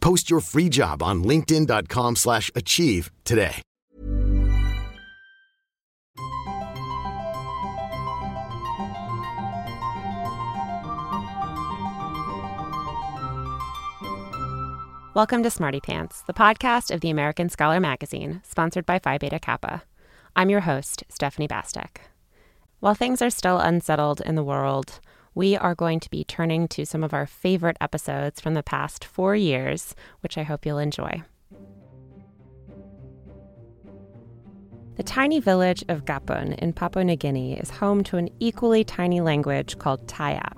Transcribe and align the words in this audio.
Post 0.00 0.30
your 0.30 0.40
free 0.40 0.68
job 0.68 1.02
on 1.02 1.24
linkedin.com/achieve 1.24 2.16
slash 2.16 2.50
achieve 2.54 3.10
today. 3.24 3.62
Welcome 15.12 15.42
to 15.42 15.50
Smarty 15.50 15.80
Pants, 15.80 16.22
the 16.22 16.32
podcast 16.32 16.94
of 16.94 17.00
the 17.00 17.10
American 17.10 17.48
Scholar 17.48 17.80
magazine, 17.80 18.42
sponsored 18.44 18.86
by 18.86 19.00
Phi 19.00 19.18
Beta 19.18 19.40
Kappa. 19.40 19.82
I'm 20.36 20.48
your 20.48 20.60
host, 20.60 21.02
Stephanie 21.08 21.48
Bastek. 21.48 21.96
While 22.78 22.94
things 22.94 23.20
are 23.20 23.28
still 23.28 23.58
unsettled 23.58 24.20
in 24.20 24.36
the 24.36 24.44
world, 24.44 25.00
we 25.34 25.56
are 25.56 25.74
going 25.74 26.00
to 26.00 26.10
be 26.10 26.24
turning 26.24 26.66
to 26.68 26.84
some 26.84 27.04
of 27.04 27.14
our 27.14 27.26
favorite 27.26 27.76
episodes 27.80 28.40
from 28.40 28.54
the 28.54 28.62
past 28.62 29.04
four 29.04 29.36
years, 29.36 29.94
which 30.20 30.36
I 30.36 30.42
hope 30.42 30.66
you'll 30.66 30.78
enjoy. 30.78 31.22
The 34.96 35.04
tiny 35.04 35.40
village 35.40 35.82
of 35.88 36.04
Gapun 36.04 36.58
in 36.58 36.72
Papua 36.74 37.04
New 37.04 37.16
Guinea 37.16 37.58
is 37.58 37.70
home 37.70 38.04
to 38.04 38.18
an 38.18 38.28
equally 38.38 38.84
tiny 38.84 39.20
language 39.20 39.78
called 39.78 40.06
Tayap. 40.06 40.56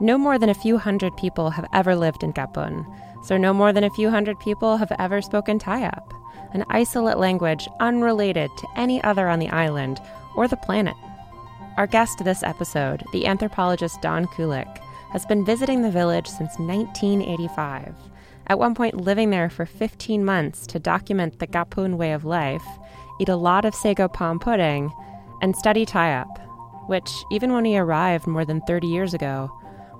No 0.00 0.16
more 0.16 0.38
than 0.38 0.48
a 0.48 0.54
few 0.54 0.78
hundred 0.78 1.14
people 1.16 1.50
have 1.50 1.66
ever 1.74 1.94
lived 1.94 2.22
in 2.22 2.32
Gapun, 2.32 2.86
so 3.24 3.36
no 3.36 3.52
more 3.52 3.72
than 3.72 3.84
a 3.84 3.90
few 3.90 4.08
hundred 4.08 4.38
people 4.40 4.78
have 4.78 4.92
ever 4.98 5.20
spoken 5.20 5.58
Tayap, 5.58 6.12
an 6.54 6.64
isolate 6.70 7.18
language 7.18 7.68
unrelated 7.78 8.50
to 8.56 8.68
any 8.74 9.02
other 9.04 9.28
on 9.28 9.38
the 9.38 9.50
island 9.50 10.00
or 10.34 10.48
the 10.48 10.56
planet. 10.56 10.96
Our 11.78 11.86
guest 11.86 12.22
this 12.22 12.42
episode, 12.42 13.02
the 13.12 13.26
anthropologist 13.26 14.02
Don 14.02 14.26
Kulik, 14.26 14.78
has 15.10 15.24
been 15.24 15.42
visiting 15.42 15.80
the 15.80 15.90
village 15.90 16.26
since 16.26 16.58
1985. 16.58 17.94
At 18.48 18.58
one 18.58 18.74
point, 18.74 19.00
living 19.00 19.30
there 19.30 19.48
for 19.48 19.64
15 19.64 20.22
months 20.22 20.66
to 20.66 20.78
document 20.78 21.38
the 21.38 21.46
Gapun 21.46 21.96
way 21.96 22.12
of 22.12 22.26
life, 22.26 22.64
eat 23.18 23.30
a 23.30 23.36
lot 23.36 23.64
of 23.64 23.74
sago 23.74 24.06
palm 24.06 24.38
pudding, 24.38 24.92
and 25.40 25.56
study 25.56 25.86
Tayap, 25.86 26.28
which, 26.88 27.10
even 27.30 27.54
when 27.54 27.64
he 27.64 27.78
arrived 27.78 28.26
more 28.26 28.44
than 28.44 28.60
30 28.60 28.86
years 28.88 29.14
ago, 29.14 29.50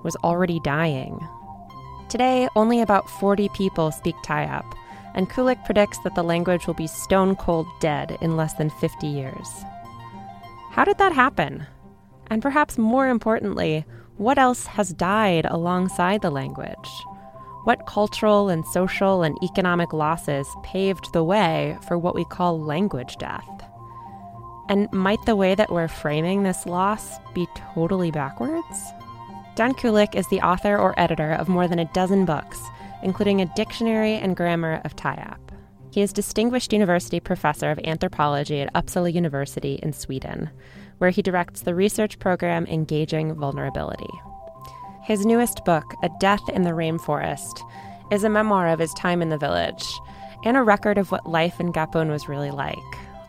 was 0.03 0.15
already 0.17 0.59
dying. 0.63 1.19
Today, 2.07 2.47
only 2.55 2.81
about 2.81 3.09
40 3.09 3.49
people 3.49 3.91
speak 3.91 4.15
Tayap, 4.23 4.71
and 5.15 5.27
Kulik 5.27 5.65
predicts 5.65 5.97
that 6.03 6.13
the 6.13 6.23
language 6.23 6.67
will 6.67 6.75
be 6.75 6.85
stone 6.85 7.35
cold 7.35 7.65
dead 7.79 8.15
in 8.21 8.37
less 8.37 8.53
than 8.53 8.69
50 8.69 9.07
years. 9.07 9.47
How 10.73 10.83
did 10.83 10.97
that 10.97 11.13
happen? 11.13 11.67
And 12.33 12.41
perhaps 12.41 12.79
more 12.79 13.09
importantly, 13.09 13.85
what 14.17 14.39
else 14.39 14.65
has 14.65 14.91
died 14.91 15.45
alongside 15.45 16.23
the 16.23 16.31
language? 16.31 16.89
What 17.63 17.85
cultural 17.85 18.49
and 18.49 18.65
social 18.65 19.21
and 19.21 19.37
economic 19.43 19.93
losses 19.93 20.47
paved 20.63 21.13
the 21.13 21.23
way 21.23 21.77
for 21.87 21.95
what 21.95 22.15
we 22.15 22.25
call 22.25 22.59
language 22.59 23.17
death? 23.17 23.47
And 24.67 24.91
might 24.91 25.23
the 25.27 25.35
way 25.35 25.53
that 25.53 25.71
we're 25.71 25.87
framing 25.87 26.41
this 26.41 26.65
loss 26.65 27.19
be 27.35 27.45
totally 27.75 28.09
backwards? 28.09 28.83
Don 29.55 29.75
Kulik 29.75 30.15
is 30.15 30.27
the 30.29 30.41
author 30.41 30.75
or 30.75 30.99
editor 30.99 31.33
of 31.33 31.47
more 31.47 31.67
than 31.67 31.77
a 31.77 31.93
dozen 31.93 32.25
books, 32.25 32.59
including 33.03 33.41
a 33.41 33.53
dictionary 33.55 34.15
and 34.15 34.35
grammar 34.35 34.81
of 34.83 34.95
Tayap. 34.95 35.37
He 35.91 36.01
is 36.01 36.11
Distinguished 36.11 36.73
University 36.73 37.19
Professor 37.19 37.69
of 37.69 37.79
Anthropology 37.83 38.59
at 38.59 38.73
Uppsala 38.73 39.13
University 39.13 39.75
in 39.83 39.93
Sweden, 39.93 40.49
where 41.03 41.09
he 41.09 41.21
directs 41.21 41.63
the 41.63 41.75
research 41.75 42.17
program 42.19 42.65
Engaging 42.67 43.35
Vulnerability. 43.35 44.09
His 45.03 45.25
newest 45.25 45.65
book, 45.65 45.83
A 46.01 46.09
Death 46.21 46.47
in 46.53 46.61
the 46.61 46.69
Rainforest, 46.69 47.59
is 48.09 48.23
a 48.23 48.29
memoir 48.29 48.69
of 48.69 48.79
his 48.79 48.93
time 48.93 49.21
in 49.21 49.27
the 49.27 49.37
village 49.37 49.83
and 50.45 50.55
a 50.55 50.63
record 50.63 50.97
of 50.97 51.11
what 51.11 51.29
life 51.29 51.59
in 51.59 51.73
Gapun 51.73 52.09
was 52.09 52.29
really 52.29 52.51
like, 52.51 52.77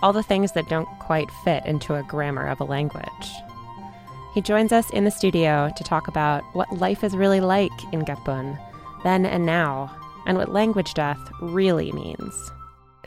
all 0.03 0.13
the 0.13 0.23
things 0.23 0.53
that 0.53 0.69
don't 0.69 0.87
quite 1.01 1.29
fit 1.43 1.67
into 1.67 1.97
a 1.97 2.05
grammar 2.05 2.47
of 2.47 2.61
a 2.61 2.65
language. 2.65 3.33
He 4.35 4.41
joins 4.41 4.71
us 4.71 4.89
in 4.91 5.03
the 5.03 5.11
studio 5.11 5.69
to 5.77 5.83
talk 5.83 6.07
about 6.07 6.45
what 6.53 6.79
life 6.79 7.03
is 7.03 7.17
really 7.17 7.41
like 7.41 7.73
in 7.93 8.03
Gapun, 8.03 8.57
then 9.03 9.27
and 9.27 9.45
now, 9.45 9.93
and 10.27 10.39
what 10.39 10.53
language 10.53 10.95
death 10.95 11.19
really 11.41 11.91
means. 11.91 12.53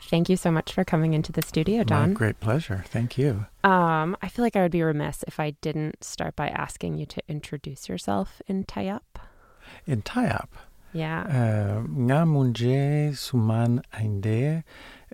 Thank 0.02 0.28
you 0.28 0.36
so 0.36 0.50
much 0.50 0.72
for 0.72 0.84
coming 0.84 1.14
into 1.14 1.32
the 1.32 1.42
studio, 1.42 1.82
Don. 1.84 2.10
My 2.10 2.14
great 2.14 2.40
pleasure. 2.40 2.84
Thank 2.88 3.18
you. 3.18 3.46
Um, 3.64 4.16
I 4.22 4.28
feel 4.28 4.44
like 4.44 4.56
I 4.56 4.62
would 4.62 4.72
be 4.72 4.82
remiss 4.82 5.24
if 5.26 5.38
I 5.40 5.50
didn't 5.60 6.02
start 6.04 6.36
by 6.36 6.48
asking 6.48 6.96
you 6.98 7.06
to 7.06 7.22
introduce 7.28 7.88
yourself 7.88 8.40
in 8.46 8.64
Tayap. 8.64 9.02
In 9.86 10.02
Tayap, 10.02 10.48
Yeah. 10.92 11.22
uh, 11.22 11.82
nga 11.88 12.24
munje 12.24 13.10
suman 13.12 13.82
ainde, 13.92 14.64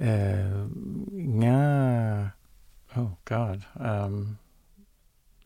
uh, 0.00 0.69
nga, 1.12 2.34
oh 2.97 3.16
God, 3.25 3.65
um, 3.78 4.39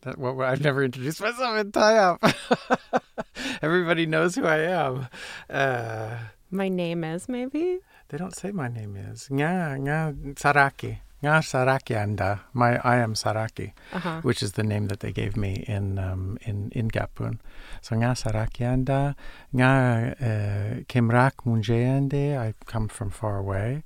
that 0.01 0.17
what 0.17 0.37
I've 0.39 0.61
never 0.61 0.83
introduced 0.83 1.21
myself 1.21 1.57
in 1.57 1.71
Tayap. 1.71 2.19
Everybody 3.61 4.05
knows 4.05 4.35
who 4.35 4.45
I 4.45 4.59
am. 4.59 5.07
Uh, 5.49 6.17
My 6.51 6.69
name 6.69 7.03
is 7.03 7.27
maybe? 7.29 7.79
They 8.09 8.17
don't 8.17 8.35
say 8.35 8.51
my 8.51 8.67
name 8.67 8.95
is 8.97 9.29
nga 9.29 9.77
nga 9.79 10.13
Saraki. 10.35 10.99
Nga 11.21 11.43
Saraki 11.51 11.95
anda. 11.95 12.41
My 12.53 12.79
I 12.83 12.97
am 12.97 13.13
Saraki. 13.13 13.73
Uh-huh. 13.93 14.21
which 14.21 14.41
is 14.41 14.53
the 14.53 14.63
name 14.63 14.87
that 14.87 14.99
they 14.99 15.11
gave 15.11 15.37
me 15.37 15.63
in 15.67 15.99
um, 15.99 16.37
in 16.41 16.71
in 16.73 16.89
Gapun. 16.89 17.39
So 17.81 17.95
nga 17.95 18.11
sarakianda, 18.17 19.15
nga 19.53 19.71
uh, 20.19 20.71
kemrak 20.91 21.45
munjeande. 21.45 22.37
I 22.37 22.53
come 22.65 22.87
from 22.87 23.09
far 23.09 23.37
away. 23.37 23.83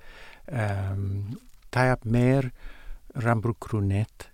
Um, 0.51 1.39
Tayap 1.71 2.05
mer 2.05 2.51
rambrukrunet. 3.15 4.29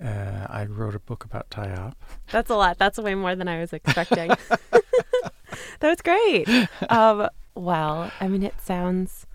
Uh, 0.00 0.46
I 0.48 0.64
wrote 0.64 0.94
a 0.94 0.98
book 0.98 1.24
about 1.24 1.50
Tayap. 1.50 1.92
That's 2.32 2.50
a 2.50 2.56
lot. 2.56 2.78
That's 2.78 2.98
way 2.98 3.14
more 3.14 3.36
than 3.36 3.48
I 3.48 3.60
was 3.60 3.72
expecting. 3.72 4.28
that 5.80 5.88
was 5.88 6.00
great. 6.02 6.48
Um, 6.88 7.28
well, 7.54 8.10
I 8.20 8.26
mean, 8.28 8.42
it 8.42 8.54
sounds 8.62 9.26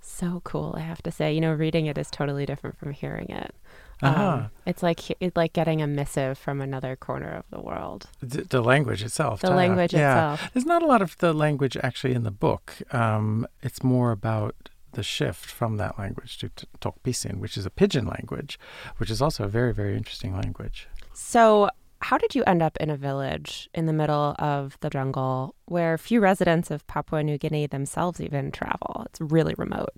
so 0.00 0.40
cool. 0.44 0.74
I 0.76 0.80
have 0.80 1.02
to 1.02 1.10
say, 1.10 1.32
you 1.32 1.40
know, 1.40 1.52
reading 1.52 1.86
it 1.86 1.98
is 1.98 2.10
totally 2.10 2.46
different 2.46 2.78
from 2.78 2.92
hearing 2.92 3.28
it. 3.30 3.54
Um, 4.02 4.14
Uh-huh. 4.14 4.48
It's 4.66 4.82
like 4.82 5.10
it's 5.20 5.36
like 5.36 5.52
getting 5.52 5.82
a 5.82 5.86
missive 5.86 6.38
from 6.38 6.60
another 6.60 6.96
corner 6.96 7.30
of 7.30 7.44
the 7.50 7.60
world. 7.60 8.08
The, 8.20 8.42
the 8.42 8.62
language 8.62 9.02
itself. 9.02 9.40
The 9.40 9.48
Tayap. 9.48 9.56
language 9.56 9.92
yeah. 9.92 10.32
itself. 10.34 10.50
There's 10.52 10.66
not 10.66 10.82
a 10.82 10.86
lot 10.86 11.02
of 11.02 11.16
the 11.18 11.32
language 11.32 11.76
actually 11.82 12.14
in 12.14 12.24
the 12.24 12.30
book. 12.30 12.78
Um, 12.92 13.46
it's 13.62 13.82
more 13.82 14.10
about 14.10 14.54
the 14.92 15.02
shift 15.02 15.46
from 15.46 15.76
that 15.76 15.98
language 15.98 16.38
to 16.38 16.48
t- 16.48 16.66
Tok 16.80 17.00
Pisin, 17.04 17.38
which 17.40 17.56
is 17.56 17.64
a 17.66 17.70
pidgin 17.70 18.06
language, 18.06 18.58
which 18.96 19.10
is 19.10 19.22
also 19.22 19.44
a 19.44 19.48
very, 19.48 19.72
very 19.72 19.96
interesting 19.96 20.34
language. 20.34 20.88
So, 21.12 21.68
how 22.00 22.18
did 22.18 22.34
you 22.34 22.42
end 22.44 22.62
up 22.62 22.76
in 22.78 22.90
a 22.90 22.96
village 22.96 23.68
in 23.74 23.86
the 23.86 23.92
middle 23.92 24.34
of 24.38 24.76
the 24.80 24.90
jungle 24.90 25.54
where 25.66 25.98
few 25.98 26.20
residents 26.20 26.70
of 26.70 26.86
Papua 26.86 27.22
New 27.22 27.38
Guinea 27.38 27.66
themselves 27.66 28.20
even 28.20 28.50
travel? 28.50 29.04
It's 29.06 29.20
really 29.20 29.54
remote. 29.58 29.94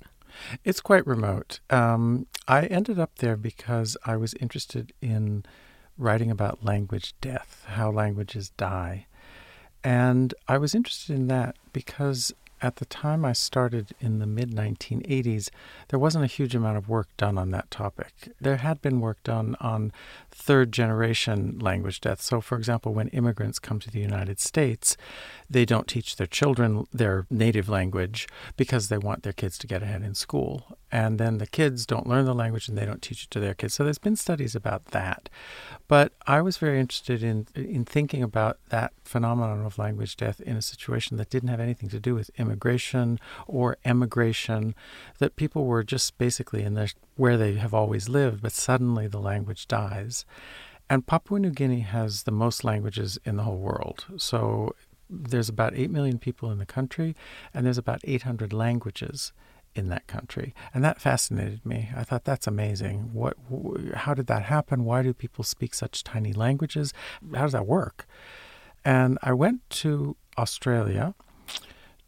It's 0.65 0.81
quite 0.81 1.07
remote. 1.07 1.61
Um, 1.71 2.27
I 2.49 2.67
ended 2.67 2.99
up 2.99 3.17
there 3.17 3.37
because 3.37 3.97
I 4.05 4.17
was 4.17 4.35
interested 4.35 4.93
in 5.01 5.45
writing 5.99 6.31
about 6.31 6.65
language 6.65 7.15
death, 7.21 7.65
how 7.69 7.91
languages 7.91 8.51
die. 8.57 9.07
And 9.85 10.35
I 10.49 10.59
was 10.59 10.75
interested 10.75 11.15
in 11.15 11.29
that 11.29 11.57
because 11.73 12.33
at 12.63 12.77
the 12.77 12.85
time 12.85 13.25
I 13.25 13.33
started 13.33 13.95
in 14.01 14.21
the 14.21 14.27
mid 14.27 14.53
1980s, 14.53 15.51
there 15.89 15.99
wasn't 15.99 16.25
a 16.25 16.29
huge 16.29 16.55
amount 16.55 16.79
of 16.79 16.89
work 16.89 17.09
done 17.17 17.37
on 17.37 17.51
that 17.51 17.71
topic. 17.71 18.31
There 18.41 18.59
had 18.59 18.81
been 18.81 19.01
work 19.01 19.23
done 19.25 19.57
on 19.61 19.93
third 20.35 20.73
generation 20.73 21.59
language 21.59 22.01
death. 22.01 22.21
So, 22.21 22.41
for 22.41 22.57
example, 22.59 22.93
when 22.93 23.09
immigrants 23.09 23.59
come 23.59 23.79
to 23.81 23.91
the 23.91 24.01
United 24.01 24.41
States, 24.41 24.97
they 25.49 25.65
don't 25.65 25.87
teach 25.87 26.17
their 26.17 26.27
children 26.27 26.85
their 26.93 27.27
native 27.31 27.69
language 27.69 28.27
because 28.57 28.89
they 28.89 28.99
want 28.99 29.23
their 29.23 29.33
kids 29.33 29.59
to 29.59 29.67
get 29.67 29.83
ahead 29.83 30.03
in 30.03 30.15
school. 30.15 30.79
And 30.91 31.19
then 31.19 31.39
the 31.39 31.47
kids 31.47 31.87
don't 31.87 32.07
learn 32.07 32.25
the 32.25 32.35
language 32.35 32.69
and 32.69 32.77
they 32.77 32.85
don't 32.85 33.03
teach 33.03 33.25
it 33.25 33.31
to 33.31 33.41
their 33.41 33.55
kids. 33.55 33.75
So, 33.75 33.85
there's 33.85 33.99
been 33.99 34.17
studies 34.17 34.55
about 34.55 34.87
that. 34.87 35.29
But 35.89 36.13
I 36.27 36.41
was 36.41 36.57
very 36.57 36.81
interested 36.81 37.23
in, 37.23 37.47
in 37.55 37.85
thinking 37.85 38.23
about 38.23 38.59
that 38.71 38.93
phenomenon 39.05 39.65
of 39.65 39.79
language 39.79 40.17
death 40.17 40.41
in 40.41 40.57
a 40.57 40.63
situation 40.63 41.17
that 41.19 41.31
didn't 41.31 41.51
have 41.51 41.61
anything 41.61 41.89
to 41.91 42.01
do 42.01 42.15
with 42.15 42.31
immigration 42.39 43.19
or 43.47 43.77
emigration, 43.85 44.75
that 45.19 45.37
people 45.37 45.67
were 45.67 45.85
just 45.85 46.17
basically 46.19 46.63
in 46.63 46.75
their, 46.75 46.89
where 47.17 47.37
they 47.37 47.55
have 47.55 47.75
always 47.75 48.09
lived, 48.09 48.43
but 48.43 48.53
suddenly 48.53 49.07
the 49.07 49.21
language 49.21 49.69
dies. 49.69 50.22
And 50.91 51.07
Papua 51.07 51.41
New 51.41 51.51
Guinea 51.51 51.81
has 51.81 52.25
the 52.25 52.33
most 52.33 52.65
languages 52.65 53.19
in 53.25 53.37
the 53.37 53.45
whole 53.45 53.59
world. 53.59 54.05
So 54.17 54.75
there's 55.09 55.49
about 55.49 55.75
8 55.75 55.91
million 55.91 56.19
people 56.19 56.51
in 56.51 56.59
the 56.59 56.67
country, 56.67 57.15
and 57.55 57.65
there's 57.65 57.79
about 57.79 58.01
800 58.05 58.53
languages 58.53 59.33
in 59.75 59.89
that 59.89 60.07
country. 60.07 60.55
And 60.75 60.85
that 60.85 61.01
fascinated 61.01 61.65
me. 61.65 61.91
I 61.97 62.05
thought 62.05 62.25
that's 62.25 62.47
amazing. 62.47 63.11
What 63.13 63.37
how 63.95 64.15
did 64.15 64.27
that 64.27 64.43
happen? 64.43 64.85
Why 64.85 65.03
do 65.03 65.15
people 65.15 65.45
speak 65.45 65.75
such 65.75 66.05
tiny 66.05 66.33
languages? 66.33 66.93
How 67.35 67.43
does 67.43 67.53
that 67.53 67.67
work? 67.67 68.07
And 68.85 69.19
I 69.23 69.33
went 69.33 69.69
to 69.71 70.17
Australia 70.37 71.15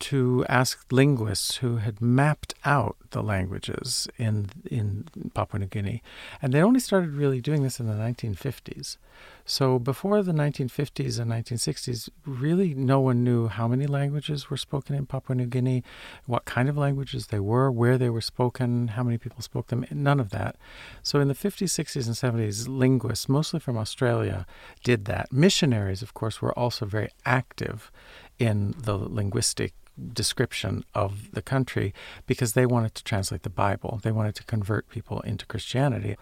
to 0.04 0.44
ask 0.50 0.84
linguists 0.92 1.56
who 1.56 1.78
had 1.78 1.98
mapped 1.98 2.52
out 2.62 2.94
the 3.12 3.22
languages 3.22 4.06
in 4.18 4.50
in 4.70 5.06
Papua 5.32 5.60
New 5.60 5.66
Guinea, 5.66 6.02
and 6.42 6.52
they 6.52 6.60
only 6.60 6.80
started 6.80 7.14
really 7.14 7.40
doing 7.40 7.62
this 7.62 7.80
in 7.80 7.86
the 7.86 7.94
1950s. 7.94 8.98
So 9.46 9.78
before 9.78 10.22
the 10.22 10.32
1950s 10.32 11.18
and 11.18 11.30
1960s, 11.30 12.08
really 12.26 12.74
no 12.74 13.00
one 13.00 13.22
knew 13.22 13.48
how 13.48 13.68
many 13.68 13.86
languages 13.86 14.50
were 14.50 14.56
spoken 14.56 14.94
in 14.94 15.06
Papua 15.06 15.36
New 15.36 15.46
Guinea, 15.46 15.82
what 16.26 16.44
kind 16.44 16.68
of 16.68 16.76
languages 16.76 17.28
they 17.28 17.40
were, 17.40 17.70
where 17.70 17.96
they 17.96 18.10
were 18.10 18.22
spoken, 18.22 18.88
how 18.88 19.02
many 19.02 19.18
people 19.18 19.42
spoke 19.42 19.68
them, 19.68 19.84
none 19.90 20.18
of 20.18 20.30
that. 20.30 20.56
So 21.02 21.20
in 21.20 21.28
the 21.28 21.34
50s, 21.34 21.72
60s, 21.84 22.06
and 22.06 22.16
70s, 22.16 22.68
linguists, 22.68 23.28
mostly 23.28 23.60
from 23.60 23.76
Australia, 23.76 24.46
did 24.82 25.04
that. 25.06 25.30
Missionaries, 25.30 26.02
of 26.02 26.14
course, 26.14 26.40
were 26.40 26.58
also 26.58 26.86
very 26.86 27.10
active 27.26 27.90
in 28.38 28.74
the 28.78 28.96
linguistic 28.96 29.74
description 30.12 30.84
of 30.94 31.30
the 31.32 31.42
country 31.42 31.94
because 32.26 32.54
they 32.54 32.66
wanted 32.66 32.94
to 32.94 33.04
translate 33.04 33.42
the 33.42 33.50
Bible. 33.50 34.00
They 34.02 34.10
wanted 34.10 34.34
to 34.36 34.44
convert 34.44 34.88
people 34.88 35.20
into 35.20 35.46
Christianity. 35.46 36.16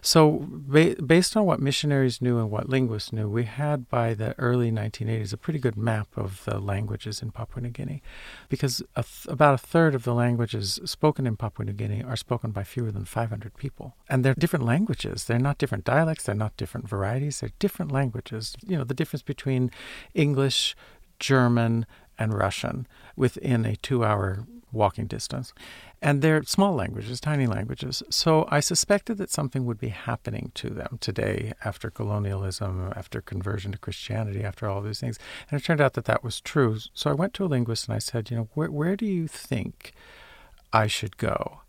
So, 0.00 0.46
ba- 0.48 0.96
based 0.96 1.36
on 1.36 1.44
what 1.44 1.60
missionaries 1.60 2.20
knew 2.20 2.38
and 2.38 2.50
what 2.50 2.68
linguists 2.68 3.12
knew, 3.12 3.28
we 3.28 3.44
had 3.44 3.88
by 3.88 4.14
the 4.14 4.36
early 4.38 4.70
1980s 4.70 5.32
a 5.32 5.36
pretty 5.36 5.58
good 5.58 5.76
map 5.76 6.08
of 6.16 6.44
the 6.44 6.58
languages 6.58 7.22
in 7.22 7.30
Papua 7.30 7.62
New 7.62 7.70
Guinea 7.70 8.02
because 8.48 8.82
a 8.96 9.02
th- 9.02 9.26
about 9.28 9.54
a 9.54 9.58
third 9.58 9.94
of 9.94 10.04
the 10.04 10.14
languages 10.14 10.80
spoken 10.84 11.26
in 11.26 11.36
Papua 11.36 11.66
New 11.66 11.72
Guinea 11.72 12.02
are 12.02 12.16
spoken 12.16 12.50
by 12.50 12.64
fewer 12.64 12.90
than 12.90 13.04
500 13.04 13.54
people. 13.54 13.94
And 14.08 14.24
they're 14.24 14.34
different 14.34 14.64
languages. 14.64 15.24
They're 15.24 15.38
not 15.38 15.58
different 15.58 15.84
dialects, 15.84 16.24
they're 16.24 16.34
not 16.34 16.56
different 16.56 16.88
varieties, 16.88 17.40
they're 17.40 17.50
different 17.58 17.92
languages. 17.92 18.56
You 18.66 18.76
know, 18.76 18.84
the 18.84 18.94
difference 18.94 19.22
between 19.22 19.70
English, 20.14 20.74
German, 21.18 21.86
and 22.18 22.34
Russian 22.34 22.86
within 23.16 23.64
a 23.64 23.76
two 23.76 24.04
hour 24.04 24.46
walking 24.72 25.06
distance. 25.06 25.52
And 26.02 26.20
they're 26.20 26.42
small 26.42 26.74
languages, 26.74 27.20
tiny 27.20 27.46
languages. 27.46 28.02
So 28.10 28.46
I 28.50 28.60
suspected 28.60 29.18
that 29.18 29.30
something 29.30 29.64
would 29.64 29.78
be 29.78 29.88
happening 29.88 30.50
to 30.56 30.68
them 30.68 30.98
today 31.00 31.52
after 31.64 31.90
colonialism, 31.90 32.92
after 32.94 33.20
conversion 33.20 33.72
to 33.72 33.78
Christianity, 33.78 34.42
after 34.42 34.68
all 34.68 34.82
these 34.82 35.00
things. 35.00 35.18
And 35.50 35.60
it 35.60 35.64
turned 35.64 35.80
out 35.80 35.94
that 35.94 36.04
that 36.06 36.24
was 36.24 36.40
true. 36.40 36.78
So 36.92 37.08
I 37.08 37.14
went 37.14 37.34
to 37.34 37.44
a 37.44 37.46
linguist 37.46 37.88
and 37.88 37.94
I 37.94 38.00
said, 38.00 38.30
you 38.30 38.36
know, 38.36 38.48
where, 38.54 38.70
where 38.70 38.96
do 38.96 39.06
you 39.06 39.28
think 39.28 39.92
I 40.72 40.88
should 40.88 41.16
go? 41.16 41.60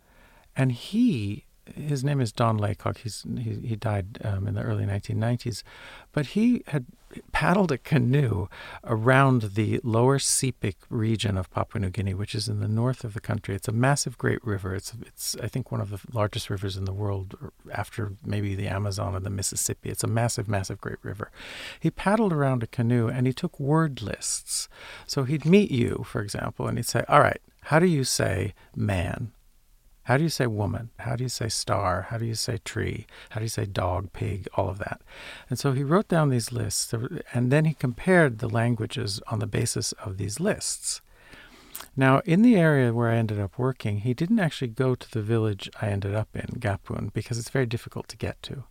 And 0.56 0.72
he 0.72 1.46
his 1.74 2.04
name 2.04 2.22
is 2.22 2.32
Don 2.32 2.60
Laycock. 2.60 3.00
He's 3.00 3.26
he, 3.40 3.56
he 3.64 3.76
died 3.76 4.20
um, 4.24 4.48
in 4.48 4.54
the 4.54 4.62
early 4.62 4.86
1990s, 4.86 5.64
but 6.12 6.28
he 6.28 6.64
had 6.68 6.86
paddled 7.32 7.72
a 7.72 7.78
canoe 7.78 8.48
around 8.84 9.42
the 9.56 9.80
lower 9.84 10.20
Sepik 10.20 10.76
region 10.90 11.38
of 11.38 11.50
Papua 11.50 11.82
New 11.82 11.90
Guinea, 11.90 12.14
which 12.14 12.36
is 12.36 12.48
in 12.48 12.60
the 12.60 12.68
north 12.68 13.04
of 13.04 13.14
the 13.14 13.20
country. 13.20 13.56
It's 13.56 13.68
a 13.68 13.72
massive, 13.72 14.18
great 14.18 14.44
river. 14.46 14.76
It's 14.76 14.94
it's 15.02 15.36
I 15.42 15.48
think 15.48 15.72
one 15.72 15.82
of 15.82 15.90
the 15.90 16.00
largest 16.14 16.50
rivers 16.50 16.78
in 16.78 16.86
the 16.86 16.94
world, 16.94 17.36
after 17.72 18.14
maybe 18.24 18.56
the 18.56 18.68
Amazon 18.68 19.16
and 19.16 19.26
the 19.26 19.30
Mississippi. 19.30 19.90
It's 19.90 20.04
a 20.04 20.08
massive, 20.08 20.48
massive, 20.48 20.80
great 20.82 21.00
river. 21.04 21.32
He 21.80 21.92
paddled 21.92 22.34
around 22.34 22.64
a 22.64 22.68
canoe 22.68 23.08
and 23.08 23.28
he 23.28 23.34
took 23.34 23.60
word 23.60 24.02
lists. 24.02 24.68
So 25.06 25.24
he'd 25.24 25.46
meet 25.46 25.72
you, 25.72 26.06
for 26.08 26.22
example, 26.22 26.68
and 26.68 26.78
he'd 26.78 26.86
say, 26.86 27.04
"All 27.08 27.22
right, 27.22 27.42
how 27.64 27.80
do 27.80 27.88
you 27.88 28.04
say 28.04 28.54
man?" 28.76 29.32
How 30.06 30.18
do 30.18 30.24
you 30.24 30.30
say 30.30 30.46
woman? 30.46 30.90
How 31.00 31.16
do 31.16 31.24
you 31.24 31.30
say 31.30 31.50
star? 31.50 32.08
How 32.10 32.18
do 32.20 32.26
you 32.26 32.36
say 32.36 32.60
tree? 32.64 33.08
How 33.32 33.40
do 33.40 33.46
you 33.46 33.50
say 33.50 33.66
dog, 33.66 34.14
pig, 34.14 34.48
all 34.54 34.70
of 34.70 34.78
that? 34.78 35.02
And 35.50 35.58
so 35.58 35.74
he 35.74 35.84
wrote 35.84 36.08
down 36.08 36.30
these 36.30 36.52
lists 36.52 36.94
uh, 36.94 37.08
and 37.34 37.52
then 37.52 37.66
he 37.66 37.74
compared 37.74 38.38
the 38.38 38.50
languages 38.50 39.20
on 39.28 39.40
the 39.40 39.48
basis 39.48 39.94
of 39.94 40.18
these 40.18 40.40
lists. 40.40 41.02
Now, 41.98 42.20
in 42.20 42.44
the 42.44 42.56
area 42.56 42.94
where 42.94 43.10
I 43.10 43.18
ended 43.18 43.40
up 43.40 43.58
working, 43.58 44.00
he 44.00 44.14
didn't 44.14 44.40
actually 44.40 44.68
go 44.70 44.94
to 44.94 45.12
the 45.12 45.22
village 45.22 45.70
I 45.82 45.88
ended 45.88 46.14
up 46.14 46.30
in, 46.36 46.60
Gapun, 46.60 47.12
because 47.12 47.40
it's 47.40 47.50
very 47.50 47.66
difficult 47.66 48.08
to 48.10 48.18
get 48.18 48.42
to. 48.44 48.64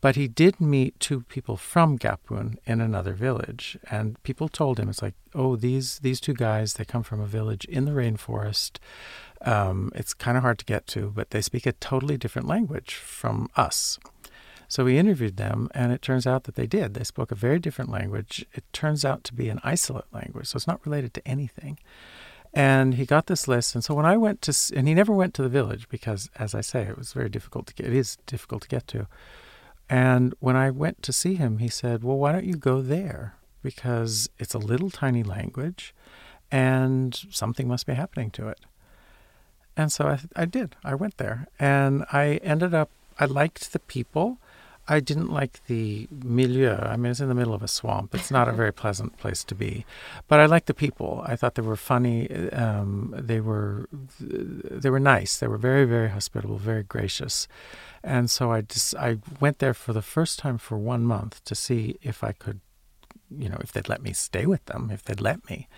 But 0.00 0.16
he 0.16 0.28
did 0.28 0.60
meet 0.60 0.98
two 0.98 1.22
people 1.22 1.56
from 1.56 1.98
Gapun 1.98 2.56
in 2.64 2.80
another 2.80 3.12
village, 3.12 3.78
and 3.90 4.20
people 4.22 4.48
told 4.48 4.80
him, 4.80 4.88
it's 4.88 5.02
like, 5.02 5.14
oh, 5.34 5.56
these, 5.56 5.98
these 5.98 6.20
two 6.20 6.32
guys, 6.32 6.74
they 6.74 6.86
come 6.86 7.02
from 7.02 7.20
a 7.20 7.26
village 7.26 7.66
in 7.66 7.84
the 7.84 7.92
rainforest. 7.92 8.78
Um, 9.42 9.90
it's 9.94 10.12
kind 10.12 10.36
of 10.36 10.42
hard 10.42 10.58
to 10.58 10.64
get 10.64 10.86
to, 10.88 11.12
but 11.14 11.30
they 11.30 11.40
speak 11.40 11.66
a 11.66 11.72
totally 11.72 12.16
different 12.16 12.46
language 12.46 12.94
from 12.94 13.48
us. 13.56 13.98
So 14.68 14.84
we 14.84 14.98
interviewed 14.98 15.36
them, 15.36 15.68
and 15.74 15.92
it 15.92 16.00
turns 16.00 16.26
out 16.26 16.44
that 16.44 16.54
they 16.54 16.66
did. 16.66 16.94
They 16.94 17.02
spoke 17.02 17.32
a 17.32 17.34
very 17.34 17.58
different 17.58 17.90
language. 17.90 18.46
It 18.52 18.64
turns 18.72 19.04
out 19.04 19.24
to 19.24 19.34
be 19.34 19.48
an 19.48 19.60
isolate 19.64 20.12
language, 20.12 20.46
so 20.46 20.56
it's 20.56 20.66
not 20.66 20.84
related 20.86 21.12
to 21.14 21.26
anything. 21.26 21.78
And 22.54 22.94
he 22.94 23.04
got 23.04 23.26
this 23.26 23.48
list, 23.48 23.74
and 23.74 23.82
so 23.82 23.94
when 23.94 24.06
I 24.06 24.16
went 24.16 24.42
to, 24.42 24.54
and 24.76 24.86
he 24.86 24.94
never 24.94 25.12
went 25.12 25.34
to 25.34 25.42
the 25.42 25.48
village 25.48 25.88
because, 25.88 26.30
as 26.36 26.54
I 26.54 26.60
say, 26.60 26.82
it 26.82 26.98
was 26.98 27.12
very 27.12 27.28
difficult 27.28 27.66
to 27.68 27.74
get. 27.74 27.86
It 27.86 27.94
is 27.94 28.18
difficult 28.26 28.62
to 28.62 28.68
get 28.68 28.86
to. 28.88 29.06
And 29.88 30.34
when 30.38 30.56
I 30.56 30.70
went 30.70 31.02
to 31.02 31.12
see 31.12 31.34
him, 31.34 31.58
he 31.58 31.68
said, 31.68 32.04
"Well, 32.04 32.18
why 32.18 32.32
don't 32.32 32.44
you 32.44 32.56
go 32.56 32.80
there? 32.80 33.34
Because 33.62 34.30
it's 34.38 34.54
a 34.54 34.58
little 34.58 34.90
tiny 34.90 35.22
language, 35.22 35.94
and 36.50 37.14
something 37.30 37.66
must 37.66 37.86
be 37.86 37.94
happening 37.94 38.30
to 38.32 38.48
it." 38.48 38.60
And 39.80 39.90
so 39.90 40.08
I, 40.08 40.18
I 40.42 40.44
did. 40.44 40.76
I 40.84 40.94
went 40.94 41.16
there, 41.16 41.46
and 41.58 42.04
I 42.12 42.24
ended 42.52 42.74
up. 42.74 42.90
I 43.18 43.24
liked 43.24 43.72
the 43.72 43.78
people. 43.78 44.38
I 44.86 45.00
didn't 45.00 45.30
like 45.40 45.64
the 45.68 46.06
milieu. 46.10 46.76
I 46.92 46.96
mean, 46.96 47.12
it's 47.12 47.20
in 47.20 47.28
the 47.28 47.34
middle 47.40 47.54
of 47.54 47.62
a 47.62 47.68
swamp. 47.68 48.14
It's 48.14 48.30
not 48.30 48.46
a 48.48 48.52
very 48.52 48.72
pleasant 48.72 49.16
place 49.16 49.42
to 49.44 49.54
be, 49.54 49.86
but 50.28 50.38
I 50.38 50.46
liked 50.46 50.66
the 50.66 50.74
people. 50.74 51.22
I 51.32 51.34
thought 51.36 51.54
they 51.54 51.62
were 51.62 51.76
funny. 51.76 52.16
Um, 52.50 53.14
they 53.30 53.40
were 53.40 53.88
they 54.82 54.90
were 54.90 55.00
nice. 55.14 55.38
They 55.38 55.46
were 55.46 55.62
very 55.70 55.86
very 55.86 56.10
hospitable, 56.10 56.58
very 56.58 56.82
gracious, 56.82 57.48
and 58.04 58.30
so 58.30 58.52
I 58.52 58.60
just 58.60 58.94
I 58.96 59.10
went 59.44 59.60
there 59.60 59.74
for 59.74 59.92
the 59.94 60.02
first 60.02 60.38
time 60.38 60.58
for 60.58 60.76
one 60.76 61.04
month 61.04 61.42
to 61.44 61.54
see 61.54 61.96
if 62.02 62.22
I 62.22 62.32
could, 62.32 62.60
you 63.30 63.48
know, 63.48 63.60
if 63.64 63.72
they'd 63.72 63.88
let 63.88 64.02
me 64.02 64.12
stay 64.12 64.44
with 64.44 64.64
them, 64.66 64.90
if 64.92 65.02
they'd 65.04 65.22
let 65.30 65.40
me 65.48 65.68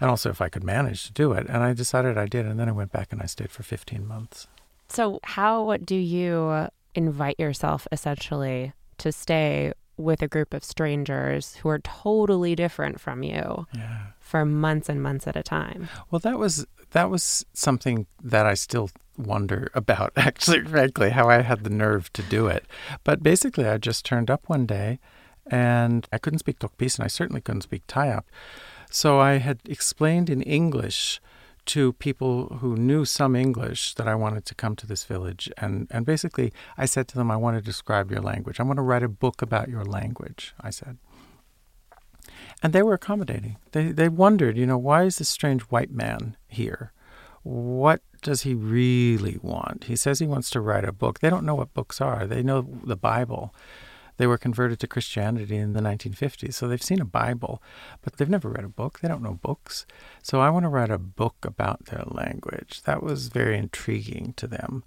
and 0.00 0.10
also 0.10 0.30
if 0.30 0.40
I 0.40 0.48
could 0.48 0.64
manage 0.64 1.04
to 1.06 1.12
do 1.12 1.32
it. 1.32 1.46
And 1.48 1.62
I 1.62 1.72
decided 1.72 2.18
I 2.18 2.26
did, 2.26 2.46
and 2.46 2.58
then 2.58 2.68
I 2.68 2.72
went 2.72 2.92
back 2.92 3.12
and 3.12 3.22
I 3.22 3.26
stayed 3.26 3.50
for 3.50 3.62
15 3.62 4.06
months. 4.06 4.48
So, 4.88 5.20
how 5.24 5.76
do 5.78 5.96
you 5.96 6.68
invite 6.94 7.38
yourself 7.38 7.86
essentially 7.92 8.72
to 8.98 9.12
stay 9.12 9.72
with 9.96 10.22
a 10.22 10.28
group 10.28 10.52
of 10.52 10.62
strangers 10.62 11.56
who 11.56 11.68
are 11.68 11.78
totally 11.78 12.54
different 12.54 13.00
from 13.00 13.22
you 13.22 13.66
yeah. 13.74 14.06
for 14.20 14.44
months 14.44 14.88
and 14.88 15.02
months 15.02 15.26
at 15.26 15.36
a 15.36 15.42
time? 15.42 15.88
Well, 16.10 16.20
that 16.20 16.38
was 16.38 16.66
that 16.92 17.10
was 17.10 17.44
something 17.52 18.06
that 18.22 18.46
I 18.46 18.54
still 18.54 18.90
wonder 19.18 19.70
about 19.74 20.12
actually 20.16 20.62
frankly 20.64 21.10
how 21.10 21.28
I 21.28 21.40
had 21.40 21.64
the 21.64 21.70
nerve 21.70 22.12
to 22.14 22.22
do 22.22 22.46
it. 22.46 22.66
But 23.04 23.22
basically 23.22 23.66
I 23.66 23.78
just 23.78 24.04
turned 24.04 24.30
up 24.30 24.48
one 24.48 24.66
day 24.66 24.98
and 25.46 26.06
I 26.12 26.18
couldn't 26.18 26.40
speak 26.40 26.58
Tokpis 26.58 26.98
and 26.98 27.04
I 27.04 27.08
certainly 27.08 27.40
couldn't 27.40 27.62
speak 27.62 27.86
Tayap. 27.86 28.24
So 28.96 29.20
I 29.20 29.32
had 29.48 29.58
explained 29.66 30.30
in 30.30 30.40
English 30.40 31.20
to 31.66 31.92
people 32.06 32.58
who 32.60 32.76
knew 32.76 33.04
some 33.04 33.36
English 33.36 33.92
that 33.96 34.08
I 34.08 34.14
wanted 34.14 34.46
to 34.46 34.54
come 34.54 34.74
to 34.76 34.86
this 34.86 35.04
village. 35.04 35.50
And, 35.58 35.86
and 35.90 36.06
basically, 36.06 36.50
I 36.78 36.86
said 36.86 37.06
to 37.08 37.18
them, 37.18 37.30
I 37.30 37.36
want 37.36 37.58
to 37.58 37.62
describe 37.62 38.10
your 38.10 38.22
language. 38.22 38.58
I 38.58 38.62
want 38.62 38.78
to 38.78 38.82
write 38.82 39.02
a 39.02 39.18
book 39.24 39.42
about 39.42 39.68
your 39.68 39.84
language, 39.84 40.54
I 40.62 40.70
said. 40.70 40.96
and 42.62 42.72
they 42.72 42.82
were 42.82 42.94
accommodating. 42.94 43.56
They 43.72 43.92
they 43.92 44.08
wondered, 44.08 44.56
you 44.56 44.66
know, 44.66 44.78
why 44.78 45.04
is 45.04 45.18
this 45.18 45.28
strange 45.28 45.62
white 45.62 45.90
man 45.90 46.36
here? 46.48 46.92
What 47.42 48.00
does 48.22 48.42
he 48.42 48.54
really 48.54 49.38
want? 49.42 49.84
He 49.84 49.96
says 49.96 50.18
he 50.18 50.26
wants 50.26 50.50
to 50.50 50.60
write 50.60 50.84
a 50.84 50.92
book. 50.92 51.20
They 51.20 51.30
don't 51.30 51.46
know 51.46 51.54
what 51.54 51.74
books 51.74 52.00
are. 52.00 52.26
They 52.26 52.42
know 52.42 52.66
the 52.84 52.96
Bible. 52.96 53.54
They 54.16 54.26
were 54.26 54.38
converted 54.38 54.80
to 54.80 54.86
Christianity 54.86 55.56
in 55.56 55.72
the 55.72 55.80
1950s, 55.80 56.54
so 56.54 56.66
they've 56.66 56.82
seen 56.82 57.00
a 57.00 57.06
Bible, 57.06 57.62
but 58.02 58.16
they've 58.16 58.28
never 58.28 58.48
read 58.48 58.64
a 58.64 58.68
book. 58.68 59.00
They 59.00 59.08
don't 59.08 59.22
know 59.22 59.38
books. 59.42 59.86
So 60.22 60.40
I 60.40 60.50
want 60.50 60.64
to 60.64 60.70
write 60.70 60.90
a 60.90 60.98
book 60.98 61.36
about 61.42 61.86
their 61.86 62.04
language. 62.06 62.82
That 62.84 63.02
was 63.02 63.28
very 63.28 63.58
intriguing 63.58 64.34
to 64.36 64.46
them. 64.46 64.84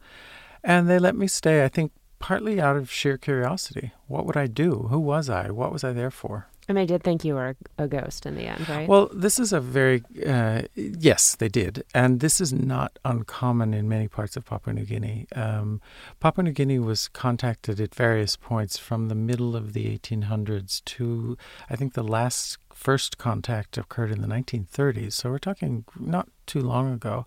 And 0.64 0.90
they 0.90 1.00
let 1.00 1.16
me 1.16 1.28
stay, 1.28 1.64
I 1.64 1.68
think, 1.68 1.92
partly 2.20 2.60
out 2.60 2.76
of 2.76 2.92
sheer 2.92 3.18
curiosity. 3.18 3.94
What 4.08 4.26
would 4.26 4.38
I 4.38 4.48
do? 4.48 4.88
Who 4.90 5.00
was 5.00 5.30
I? 5.30 5.52
What 5.52 5.72
was 5.72 5.84
I 5.84 5.94
there 5.94 6.12
for? 6.12 6.48
And 6.70 6.78
they 6.78 6.86
did 6.86 7.02
think 7.02 7.26
you 7.26 7.34
were 7.34 7.56
a 7.80 7.88
ghost 7.88 8.28
in 8.28 8.36
the 8.36 8.44
end, 8.44 8.70
right? 8.70 8.88
Well, 8.88 9.10
this 9.12 9.40
is 9.40 9.52
a 9.52 9.60
very, 9.60 10.04
uh, 10.24 10.62
yes, 10.76 11.36
they 11.36 11.50
did. 11.50 11.84
And 11.96 12.20
this 12.20 12.40
is 12.40 12.54
not 12.54 13.00
uncommon 13.04 13.74
in 13.74 13.90
many 13.90 14.08
parts 14.08 14.38
of 14.38 14.46
Papua 14.46 14.76
New 14.76 14.86
Guinea. 14.86 15.26
Um, 15.36 15.82
Papua 16.20 16.44
New 16.44 16.52
Guinea 16.52 16.78
was 16.78 17.08
contacted 17.08 17.82
at 17.82 17.96
various 17.96 18.36
points 18.36 18.78
from 18.78 19.08
the 19.08 19.16
middle 19.16 19.56
of 19.56 19.74
the 19.74 19.98
1800s 19.98 20.86
to, 20.86 21.36
I 21.72 21.76
think, 21.76 21.96
the 21.96 22.04
last 22.04 22.60
first 22.72 23.18
contact 23.18 23.76
occurred 23.76 24.12
in 24.12 24.22
the 24.22 24.28
1930s. 24.28 25.14
So 25.14 25.32
we're 25.32 25.40
talking 25.40 25.86
not 26.00 26.30
too 26.46 26.62
long 26.62 26.94
ago. 26.94 27.26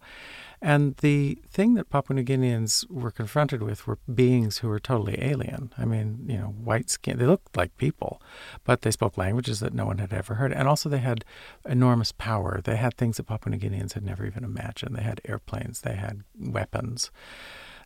And 0.65 0.97
the 0.99 1.39
thing 1.51 1.75
that 1.75 1.91
Papua 1.91 2.15
New 2.15 2.23
Guineans 2.23 2.89
were 2.89 3.11
confronted 3.11 3.65
with 3.65 3.85
were 3.85 3.99
beings 4.15 4.59
who 4.59 4.69
were 4.69 4.79
totally 4.79 5.19
alien. 5.21 5.73
I 5.77 5.85
mean, 5.85 6.25
you 6.29 6.39
know, 6.39 6.47
white 6.47 6.89
skin, 6.89 7.19
they 7.19 7.27
looked 7.27 7.57
like 7.57 7.77
people, 7.77 8.23
but 8.63 8.83
they 8.83 8.93
spoke 8.93 9.19
languages 9.19 9.59
that 9.59 9.75
no 9.75 9.87
one 9.87 9.99
had 9.99 10.13
ever 10.13 10.35
heard. 10.35 10.53
And 10.53 10.69
also, 10.69 10.89
they 10.89 10.99
had 10.99 11.25
enormous 11.69 12.13
power. 12.13 12.61
They 12.63 12.77
had 12.77 12.97
things 12.97 13.17
that 13.17 13.25
Papua 13.25 13.57
New 13.57 13.59
Guineans 13.59 13.95
had 13.95 14.05
never 14.05 14.25
even 14.25 14.45
imagined. 14.45 14.95
They 14.95 15.03
had 15.03 15.21
airplanes, 15.25 15.81
they 15.81 15.97
had 15.97 16.23
weapons. 16.39 17.11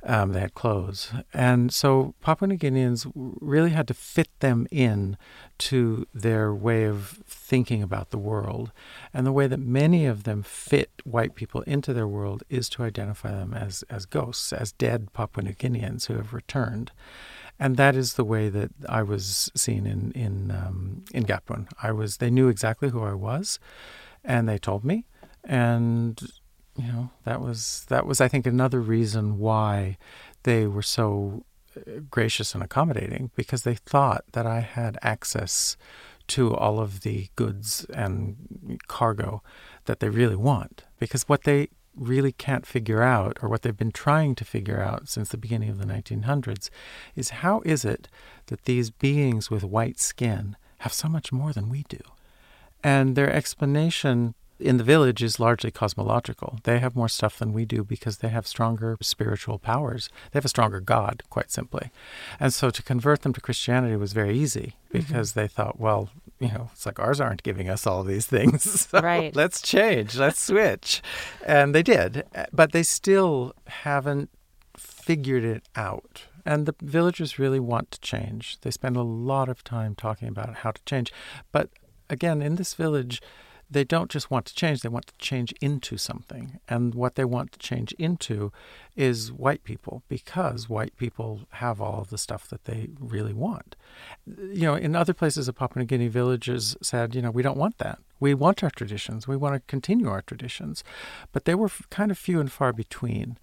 Um, 0.02 0.32
they 0.32 0.40
had 0.40 0.54
clothes. 0.54 1.12
And 1.34 1.72
so 1.72 2.14
Papua 2.20 2.48
New 2.48 2.56
Guineans 2.56 3.10
really 3.14 3.70
had 3.70 3.88
to 3.88 3.94
fit 3.94 4.28
them 4.40 4.66
in 4.70 5.16
to 5.58 6.06
their 6.14 6.54
way 6.54 6.84
of 6.84 7.22
thinking 7.26 7.82
about 7.82 8.10
the 8.10 8.18
world. 8.18 8.72
And 9.12 9.26
the 9.26 9.32
way 9.32 9.46
that 9.46 9.58
many 9.58 10.06
of 10.06 10.24
them 10.24 10.42
fit 10.42 10.90
white 11.04 11.34
people 11.34 11.62
into 11.62 11.92
their 11.92 12.08
world 12.08 12.44
is 12.48 12.68
to 12.70 12.82
identify 12.82 13.30
them 13.30 13.54
as, 13.54 13.84
as 13.90 14.06
ghosts, 14.06 14.52
as 14.52 14.72
dead 14.72 15.12
Papua 15.12 15.44
New 15.44 15.54
Guineans 15.54 16.06
who 16.06 16.14
have 16.14 16.32
returned. 16.32 16.92
And 17.58 17.76
that 17.76 17.96
is 17.96 18.14
the 18.14 18.24
way 18.24 18.48
that 18.50 18.70
I 18.88 19.02
was 19.02 19.50
seen 19.54 19.86
in 19.86 20.12
in 20.12 20.50
um, 20.50 21.04
in 21.14 21.24
Gapun. 21.24 21.68
I 21.82 21.90
was. 21.90 22.18
They 22.18 22.28
knew 22.30 22.48
exactly 22.48 22.90
who 22.90 23.02
I 23.02 23.14
was, 23.14 23.58
and 24.22 24.46
they 24.46 24.58
told 24.58 24.84
me. 24.84 25.06
And 25.42 26.20
you 26.78 26.87
know 26.87 27.11
that 27.25 27.40
was 27.40 27.87
that 27.88 28.06
was 28.06 28.21
I 28.21 28.28
think 28.28 28.47
another 28.47 28.80
reason 28.80 29.38
why 29.38 29.97
they 30.42 30.66
were 30.66 30.83
so 30.83 31.45
uh, 31.76 32.00
gracious 32.11 32.54
and 32.54 32.62
accommodating 32.62 33.30
because 33.35 33.62
they 33.62 33.75
thought 33.75 34.25
that 34.33 34.47
I 34.47 34.61
had 34.61 34.99
access 35.02 35.76
to 36.28 36.54
all 36.54 36.80
of 36.80 37.00
the 37.02 37.28
goods 37.37 37.85
and 37.95 38.80
cargo 38.88 39.42
that 39.85 40.00
they 40.00 40.09
really 40.09 40.37
want. 40.37 40.85
Because 40.99 41.28
what 41.28 41.45
they 41.45 41.68
really 41.95 42.33
can't 42.33 42.66
figure 42.66 43.02
out 43.02 43.38
or 43.42 43.49
what 43.49 43.62
they've 43.62 43.76
been 43.76 43.92
trying 43.92 44.35
to 44.35 44.45
figure 44.45 44.83
out 44.83 45.09
since 45.09 45.30
the 45.30 45.38
beginning 45.38 45.71
of 45.71 45.78
the 45.78 45.87
1900s 45.87 46.68
is 47.14 47.30
how 47.30 47.62
is 47.64 47.85
it 47.85 48.09
that 48.47 48.64
these 48.64 48.90
beings 48.90 49.50
with 49.50 49.64
white 49.64 49.99
skin 49.99 50.56
have 50.78 50.92
so 50.92 51.09
much 51.09 51.33
more 51.33 51.52
than 51.52 51.68
we 51.68 51.85
do? 51.88 52.00
And 52.85 53.16
their 53.16 53.33
explanation 53.33 54.35
in 54.58 54.78
the 54.78 54.84
village 54.84 55.22
is 55.22 55.38
largely 55.38 55.70
cosmological. 55.70 56.58
They 56.64 56.78
have 56.78 56.96
more 56.96 57.08
stuff 57.08 57.38
than 57.38 57.52
we 57.52 57.64
do 57.64 57.84
because 57.84 58.18
they 58.18 58.28
have 58.28 58.46
stronger 58.46 58.96
spiritual 59.02 59.58
powers. 59.58 60.08
They 60.32 60.38
have 60.38 60.44
a 60.44 60.48
stronger 60.50 60.80
God, 60.80 61.22
quite 61.28 61.50
simply. 61.50 61.90
And 62.40 62.52
so 62.52 62.70
to 62.70 62.82
convert 62.82 63.22
them 63.22 63.32
to 63.34 63.40
Christianity 63.40 63.96
was 63.96 64.12
very 64.12 64.36
easy 64.36 64.76
mm-hmm. 64.88 64.98
because 64.98 65.30
mm-hmm. 65.30 65.40
they 65.40 65.48
thought, 65.48 65.78
well, 65.78 66.08
you 66.38 66.48
know, 66.48 66.70
it's 66.72 66.86
like 66.86 66.98
ours 66.98 67.20
aren't 67.20 67.42
giving 67.42 67.68
us 67.68 67.86
all 67.86 68.02
these 68.02 68.26
things. 68.36 68.88
So 68.88 69.00
right. 69.00 69.34
Let's 69.34 69.60
change. 69.60 70.16
Let's 70.16 70.40
switch. 70.40 71.02
And 71.44 71.75
they 71.75 71.82
did. 71.82 72.25
But 72.52 72.72
they 72.72 72.82
still 72.82 73.54
haven't 73.66 74.30
figured 74.76 75.44
it 75.44 75.64
out. 75.75 76.22
And 76.44 76.64
the 76.66 76.75
villagers 76.80 77.38
really 77.38 77.58
want 77.58 77.90
to 77.90 78.00
change. 78.00 78.58
They 78.60 78.70
spend 78.70 78.96
a 78.96 79.02
lot 79.02 79.48
of 79.48 79.64
time 79.64 79.94
talking 79.94 80.28
about 80.28 80.56
how 80.56 80.70
to 80.70 80.80
change. 80.84 81.12
But 81.50 81.70
again, 82.08 82.40
in 82.40 82.54
this 82.54 82.75
village, 82.75 83.20
they 83.70 83.85
don't 83.85 84.11
just 84.11 84.30
want 84.30 84.46
to 84.46 84.54
change, 84.54 84.80
they 84.80 84.88
want 84.88 85.08
to 85.08 85.14
change 85.18 85.52
into 85.61 85.96
something. 85.96 86.61
And 86.68 86.94
what 86.94 87.14
they 87.16 87.25
want 87.25 87.52
to 87.52 87.58
change 87.58 87.92
into 87.92 88.52
is 88.94 89.32
white 89.32 89.64
people 89.64 90.02
because 90.08 90.68
white 90.68 90.96
people 90.96 91.42
have 91.50 91.80
all 91.80 92.00
of 92.00 92.11
the 92.11 92.18
stuff 92.18 92.49
that 92.49 92.64
they 92.64 92.90
really 92.99 93.35
want. 93.35 93.76
You 94.26 94.62
know, 94.62 94.75
in 94.75 94.97
other 94.97 95.14
places 95.14 95.47
of 95.47 95.54
Papua 95.54 95.83
New 95.83 95.87
Guinea, 95.87 96.09
villages 96.09 96.76
said, 96.83 97.14
you 97.14 97.23
know, 97.23 97.30
we 97.30 97.42
don't 97.42 97.56
want 97.56 97.78
that. 97.78 97.99
We 98.18 98.35
want 98.35 98.64
our 98.64 98.71
traditions. 98.71 99.28
We 99.28 99.37
want 99.37 99.54
to 99.54 99.61
continue 99.68 100.09
our 100.09 100.23
traditions. 100.23 100.83
But 101.33 101.45
they 101.45 101.54
were 101.54 101.71
kind 101.90 102.11
of 102.11 102.18
few 102.18 102.40
and 102.40 102.50
far 102.50 102.73
between 102.73 103.38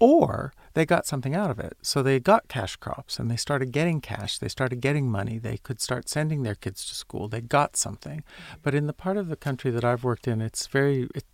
or 0.00 0.52
they 0.72 0.86
got 0.86 1.06
something 1.06 1.34
out 1.34 1.50
of 1.50 1.60
it. 1.60 1.76
So 1.82 2.02
they 2.02 2.18
got 2.18 2.48
cash 2.48 2.74
crops 2.76 3.18
and 3.18 3.30
they 3.30 3.36
started 3.36 3.70
getting 3.70 4.00
cash. 4.00 4.38
They 4.38 4.48
started 4.48 4.80
getting 4.80 5.10
money. 5.10 5.38
They 5.38 5.58
could 5.58 5.80
start 5.80 6.08
sending 6.08 6.42
their 6.42 6.54
kids 6.54 6.86
to 6.86 6.94
school. 6.94 7.28
They 7.28 7.42
got 7.42 7.76
something. 7.76 8.24
But 8.62 8.74
in 8.74 8.86
the 8.86 8.94
part 8.94 9.18
of 9.18 9.28
the 9.28 9.36
country 9.36 9.70
that 9.70 9.84
I've 9.84 10.02
worked 10.02 10.26
in, 10.26 10.40
it's 10.40 10.66
very, 10.66 11.08
it, 11.14 11.24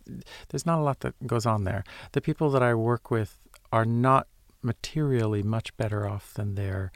there's 0.49 0.65
not 0.65 0.79
a 0.79 0.83
lot 0.83 0.99
that 0.99 1.25
goes 1.25 1.45
on 1.45 1.63
there. 1.63 1.85
The 2.11 2.21
people 2.21 2.49
that 2.51 2.61
I 2.61 2.73
work 2.73 3.09
with 3.09 3.39
are 3.71 3.85
not 3.85 4.27
materially 4.61 5.43
much 5.43 5.75
better 5.77 6.05
off 6.05 6.33
than 6.33 6.55
their 6.55 6.91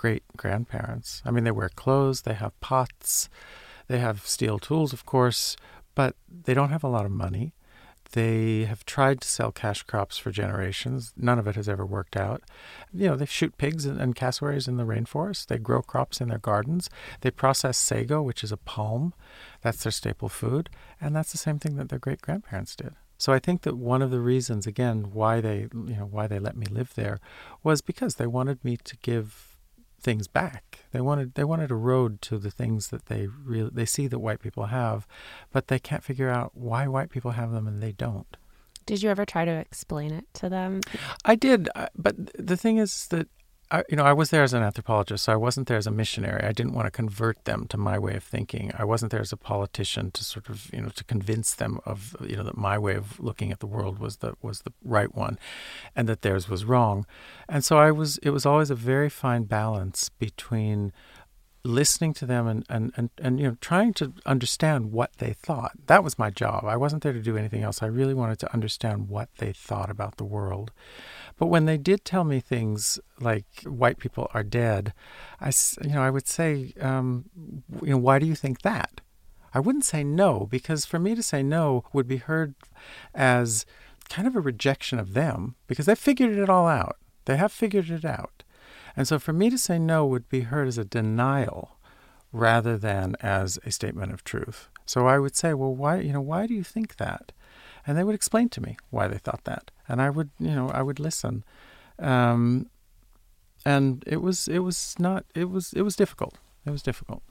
great 0.00 0.22
grandparents. 0.34 1.20
I 1.26 1.30
mean, 1.30 1.44
they 1.44 1.50
wear 1.50 1.68
clothes, 1.68 2.22
they 2.22 2.32
have 2.32 2.58
pots, 2.60 3.28
they 3.86 3.98
have 3.98 4.26
steel 4.26 4.58
tools, 4.58 4.94
of 4.94 5.04
course, 5.04 5.58
but 5.94 6.16
they 6.26 6.54
don't 6.54 6.70
have 6.70 6.82
a 6.82 6.88
lot 6.88 7.04
of 7.04 7.10
money. 7.10 7.52
They 8.12 8.64
have 8.64 8.86
tried 8.86 9.20
to 9.20 9.28
sell 9.28 9.52
cash 9.52 9.82
crops 9.82 10.16
for 10.16 10.30
generations. 10.30 11.12
None 11.18 11.38
of 11.38 11.46
it 11.46 11.54
has 11.54 11.68
ever 11.68 11.84
worked 11.84 12.16
out. 12.16 12.42
You 12.94 13.08
know, 13.08 13.16
they 13.16 13.26
shoot 13.26 13.58
pigs 13.58 13.84
and, 13.84 14.16
cassowaries 14.16 14.66
in 14.66 14.78
the 14.78 14.86
rainforest. 14.86 15.48
They 15.48 15.58
grow 15.58 15.82
crops 15.82 16.18
in 16.18 16.28
their 16.28 16.38
gardens. 16.38 16.88
They 17.20 17.30
process 17.30 17.76
sago, 17.76 18.22
which 18.22 18.42
is 18.42 18.52
a 18.52 18.56
palm. 18.56 19.12
That's 19.60 19.82
their 19.82 19.92
staple 19.92 20.30
food. 20.30 20.70
And 20.98 21.14
that's 21.14 21.32
the 21.32 21.38
same 21.38 21.58
thing 21.58 21.76
that 21.76 21.90
their 21.90 21.98
great 21.98 22.22
grandparents 22.22 22.74
did. 22.74 22.94
So 23.18 23.34
I 23.34 23.38
think 23.38 23.62
that 23.62 23.76
one 23.76 24.00
of 24.00 24.10
the 24.10 24.20
reasons, 24.20 24.66
again, 24.66 25.10
why 25.12 25.42
they, 25.42 25.68
you 25.74 25.96
know, 25.98 26.08
why 26.10 26.26
they 26.26 26.38
let 26.38 26.56
me 26.56 26.64
live 26.64 26.94
there, 26.94 27.20
was 27.62 27.82
because 27.82 28.14
they 28.14 28.26
wanted 28.26 28.64
me 28.64 28.78
to 28.78 28.96
give 29.02 29.49
things 30.00 30.26
back. 30.28 30.80
They 30.92 31.00
wanted 31.00 31.34
they 31.34 31.44
wanted 31.44 31.70
a 31.70 31.76
road 31.76 32.20
to 32.22 32.38
the 32.38 32.50
things 32.50 32.88
that 32.88 33.06
they 33.06 33.26
really 33.26 33.70
they 33.72 33.86
see 33.86 34.06
that 34.06 34.18
white 34.18 34.40
people 34.40 34.66
have, 34.66 35.06
but 35.52 35.68
they 35.68 35.78
can't 35.78 36.04
figure 36.04 36.28
out 36.28 36.52
why 36.54 36.86
white 36.88 37.10
people 37.10 37.32
have 37.32 37.52
them 37.52 37.66
and 37.66 37.82
they 37.82 37.92
don't. 37.92 38.36
Did 38.86 39.02
you 39.02 39.10
ever 39.10 39.24
try 39.24 39.44
to 39.44 39.50
explain 39.52 40.12
it 40.12 40.24
to 40.34 40.48
them? 40.48 40.80
I 41.24 41.34
did, 41.34 41.68
uh, 41.74 41.88
but 41.96 42.14
the 42.36 42.56
thing 42.56 42.78
is 42.78 43.06
that 43.08 43.28
I, 43.70 43.84
you 43.88 43.96
know, 43.96 44.04
I 44.04 44.12
was 44.12 44.30
there 44.30 44.42
as 44.42 44.52
an 44.52 44.62
anthropologist, 44.62 45.24
so 45.24 45.32
I 45.32 45.36
wasn't 45.36 45.68
there 45.68 45.76
as 45.76 45.86
a 45.86 45.92
missionary. 45.92 46.42
I 46.42 46.52
didn't 46.52 46.72
want 46.72 46.86
to 46.86 46.90
convert 46.90 47.44
them 47.44 47.66
to 47.68 47.76
my 47.76 47.98
way 47.98 48.16
of 48.16 48.24
thinking. 48.24 48.72
I 48.76 48.84
wasn't 48.84 49.12
there 49.12 49.20
as 49.20 49.32
a 49.32 49.36
politician 49.36 50.10
to 50.12 50.24
sort 50.24 50.48
of, 50.48 50.70
you 50.72 50.80
know, 50.80 50.88
to 50.88 51.04
convince 51.04 51.54
them 51.54 51.78
of, 51.86 52.16
you 52.20 52.36
know, 52.36 52.42
that 52.42 52.56
my 52.56 52.78
way 52.78 52.96
of 52.96 53.20
looking 53.20 53.52
at 53.52 53.60
the 53.60 53.66
world 53.66 53.98
was 53.98 54.16
the 54.16 54.34
was 54.42 54.62
the 54.62 54.72
right 54.84 55.14
one, 55.14 55.38
and 55.94 56.08
that 56.08 56.22
theirs 56.22 56.48
was 56.48 56.64
wrong. 56.64 57.06
And 57.48 57.64
so 57.64 57.78
I 57.78 57.90
was. 57.92 58.18
It 58.18 58.30
was 58.30 58.44
always 58.44 58.70
a 58.70 58.74
very 58.74 59.08
fine 59.08 59.44
balance 59.44 60.08
between 60.08 60.92
listening 61.62 62.14
to 62.14 62.26
them 62.26 62.46
and, 62.46 62.64
and, 62.68 62.92
and, 62.96 63.10
and 63.18 63.38
you 63.38 63.46
know 63.46 63.56
trying 63.60 63.92
to 63.92 64.14
understand 64.24 64.92
what 64.92 65.12
they 65.18 65.34
thought 65.34 65.72
that 65.86 66.02
was 66.02 66.18
my 66.18 66.30
job 66.30 66.64
i 66.64 66.74
wasn't 66.74 67.02
there 67.02 67.12
to 67.12 67.20
do 67.20 67.36
anything 67.36 67.62
else 67.62 67.82
i 67.82 67.86
really 67.86 68.14
wanted 68.14 68.38
to 68.38 68.50
understand 68.54 69.08
what 69.08 69.28
they 69.36 69.52
thought 69.52 69.90
about 69.90 70.16
the 70.16 70.24
world 70.24 70.72
but 71.40 71.46
when 71.46 71.64
they 71.64 71.78
did 71.78 72.04
tell 72.04 72.22
me 72.22 72.38
things 72.38 73.00
like 73.18 73.46
white 73.64 73.96
people 73.96 74.30
are 74.34 74.42
dead, 74.42 74.92
I, 75.40 75.50
you 75.82 75.94
know, 75.94 76.02
I 76.02 76.10
would 76.10 76.28
say, 76.28 76.74
um, 76.78 77.30
you 77.80 77.92
know, 77.92 77.96
why 77.96 78.18
do 78.18 78.26
you 78.26 78.34
think 78.34 78.60
that? 78.60 79.00
I 79.54 79.58
wouldn't 79.58 79.86
say 79.86 80.04
no 80.04 80.46
because 80.50 80.84
for 80.84 80.98
me 80.98 81.14
to 81.14 81.22
say 81.22 81.42
no 81.42 81.82
would 81.94 82.06
be 82.06 82.18
heard 82.18 82.56
as 83.14 83.64
kind 84.10 84.28
of 84.28 84.36
a 84.36 84.40
rejection 84.40 84.98
of 84.98 85.14
them 85.14 85.54
because 85.66 85.86
they 85.86 85.94
figured 85.94 86.36
it 86.36 86.50
all 86.50 86.68
out. 86.68 86.98
They 87.24 87.38
have 87.38 87.52
figured 87.52 87.88
it 87.88 88.04
out. 88.04 88.44
And 88.94 89.08
so 89.08 89.18
for 89.18 89.32
me 89.32 89.48
to 89.48 89.56
say 89.56 89.78
no 89.78 90.04
would 90.04 90.28
be 90.28 90.42
heard 90.42 90.68
as 90.68 90.76
a 90.76 90.84
denial 90.84 91.78
rather 92.32 92.76
than 92.76 93.16
as 93.22 93.58
a 93.64 93.70
statement 93.70 94.12
of 94.12 94.24
truth. 94.24 94.68
So 94.84 95.06
I 95.06 95.18
would 95.18 95.34
say, 95.34 95.54
well, 95.54 95.74
why, 95.74 96.00
you 96.00 96.12
know, 96.12 96.20
why 96.20 96.46
do 96.46 96.52
you 96.52 96.64
think 96.64 96.96
that? 96.96 97.32
And 97.86 97.96
they 97.96 98.04
would 98.04 98.14
explain 98.14 98.48
to 98.50 98.60
me 98.60 98.76
why 98.90 99.08
they 99.08 99.18
thought 99.18 99.44
that 99.44 99.70
and 99.90 100.00
I 100.00 100.08
would, 100.08 100.30
you 100.38 100.54
know, 100.54 100.68
I 100.68 100.82
would 100.82 101.00
listen. 101.00 101.44
Um, 101.98 102.70
and 103.66 104.04
it 104.06 104.22
was, 104.22 104.46
it 104.46 104.60
was 104.60 104.94
not, 104.98 105.24
it 105.34 105.50
was, 105.50 105.72
it 105.72 105.82
was 105.82 105.96
difficult. 105.96 106.38
It 106.64 106.70
was 106.70 106.80
difficult. 106.80 107.22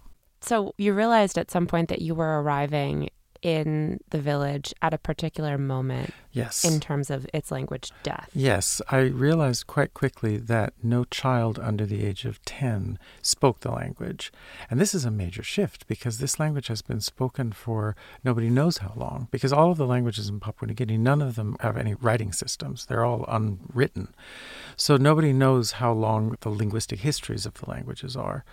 So 0.42 0.74
you 0.78 0.94
realized 0.94 1.38
at 1.38 1.50
some 1.50 1.68
point 1.68 1.88
that 1.88 2.02
you 2.02 2.14
were 2.14 2.42
arriving 2.42 3.10
in 3.42 4.00
the 4.10 4.20
village 4.20 4.74
at 4.82 4.94
a 4.94 4.98
particular 4.98 5.58
moment 5.58 6.14
Yes. 6.32 6.64
in 6.64 6.80
terms 6.80 7.10
of 7.10 7.26
its 7.34 7.52
language 7.52 7.92
death. 8.04 8.30
Yes, 8.34 8.82
I 8.90 9.00
realized 9.00 9.66
quite 9.68 9.94
quickly 9.94 10.38
that 10.38 10.74
no 10.84 11.04
child 11.06 11.58
under 11.60 11.86
the 11.86 12.06
age 12.06 12.26
of 12.26 12.44
10 12.46 13.00
spoke 13.22 13.62
the 13.62 13.72
language. 13.72 14.32
And 14.70 14.80
this 14.80 14.94
is 14.94 15.06
a 15.06 15.12
major 15.12 15.42
shift 15.42 15.88
because 15.88 16.20
this 16.20 16.40
language 16.40 16.68
has 16.68 16.82
been 16.82 17.02
spoken 17.02 17.52
for 17.52 17.96
nobody 18.24 18.50
knows 18.50 18.78
how 18.80 18.94
long. 18.96 19.28
Because 19.32 19.52
all 19.52 19.72
of 19.72 19.78
the 19.78 19.88
languages 19.88 20.30
in 20.30 20.40
Papua 20.40 20.68
New 20.68 20.74
Guinea, 20.76 20.98
none 20.98 21.22
of 21.22 21.36
them 21.36 21.56
have 21.62 21.78
any 21.78 21.96
writing 21.96 22.32
systems, 22.32 22.86
they're 22.86 23.06
all 23.06 23.26
unwritten. 23.28 24.14
So 24.76 24.98
nobody 24.98 25.34
knows 25.34 25.74
how 25.74 25.94
long 25.94 26.36
the 26.42 26.50
linguistic 26.50 27.00
histories 27.00 27.46
of 27.46 27.56
the 27.56 27.70
languages 27.70 28.16
are. 28.16 28.44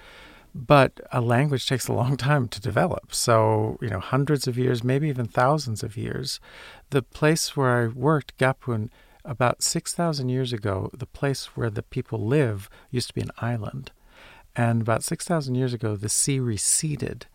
But 0.59 1.01
a 1.13 1.21
language 1.21 1.67
takes 1.67 1.87
a 1.87 1.93
long 1.93 2.17
time 2.17 2.49
to 2.49 2.61
develop. 2.61 3.15
So, 3.15 3.77
you 3.83 3.91
know, 3.91 4.01
hundreds 4.01 4.49
of 4.49 4.57
years, 4.57 4.83
maybe 4.83 5.09
even 5.09 5.27
thousands 5.27 5.83
of 5.83 5.99
years. 5.99 6.41
The 6.89 7.03
place 7.03 7.55
where 7.55 7.85
I 7.85 7.87
worked, 7.89 8.39
Gapun, 8.39 8.89
about 9.23 9.63
6,000 9.63 10.31
years 10.31 10.55
ago, 10.55 10.91
the 10.95 11.05
place 11.05 11.57
where 11.57 11.69
the 11.69 11.83
people 11.83 12.27
live 12.27 12.71
used 12.91 13.09
to 13.09 13.15
be 13.15 13.21
an 13.21 13.33
island. 13.39 13.91
And 14.55 14.81
about 14.81 15.05
6,000 15.05 15.55
years 15.57 15.75
ago, 15.75 15.95
the 15.95 16.09
sea 16.09 16.41
receded 16.41 17.27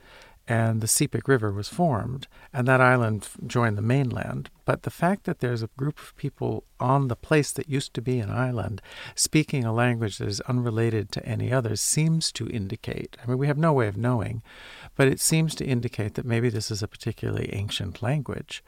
and 0.51 0.81
the 0.81 0.87
Sepik 0.87 1.29
River 1.29 1.49
was 1.49 1.69
formed, 1.69 2.27
and 2.51 2.67
that 2.67 2.81
island 2.81 3.29
joined 3.47 3.77
the 3.77 3.81
mainland. 3.81 4.49
But 4.65 4.83
the 4.83 4.89
fact 4.89 5.23
that 5.23 5.39
there's 5.39 5.63
a 5.63 5.69
group 5.77 5.97
of 5.97 6.13
people 6.17 6.65
on 6.77 7.07
the 7.07 7.15
place 7.15 7.53
that 7.53 7.69
used 7.69 7.93
to 7.93 8.01
be 8.01 8.19
an 8.19 8.29
island 8.29 8.81
speaking 9.15 9.63
a 9.63 9.71
language 9.71 10.17
that 10.17 10.27
is 10.27 10.41
unrelated 10.41 11.09
to 11.13 11.25
any 11.25 11.53
others 11.53 11.79
seems 11.79 12.33
to 12.33 12.49
indicate 12.49 13.15
I 13.23 13.27
mean, 13.27 13.37
we 13.37 13.47
have 13.47 13.57
no 13.57 13.71
way 13.71 13.87
of 13.87 13.95
knowing, 13.95 14.43
but 14.97 15.07
it 15.07 15.21
seems 15.21 15.55
to 15.55 15.65
indicate 15.65 16.15
that 16.15 16.25
maybe 16.25 16.49
this 16.49 16.69
is 16.69 16.83
a 16.83 16.87
particularly 16.87 17.49
ancient 17.53 18.01
language. 18.01 18.61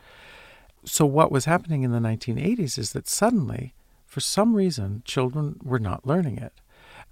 So, 0.85 1.05
what 1.05 1.33
was 1.33 1.43
happening 1.43 1.83
in 1.83 1.91
the 1.91 1.99
1980s 1.99 2.77
is 2.77 2.93
that 2.93 3.09
suddenly, 3.09 3.73
for 4.05 4.21
some 4.21 4.55
reason, 4.55 5.01
children 5.03 5.59
were 5.61 5.79
not 5.79 6.07
learning 6.07 6.37
it. 6.37 6.53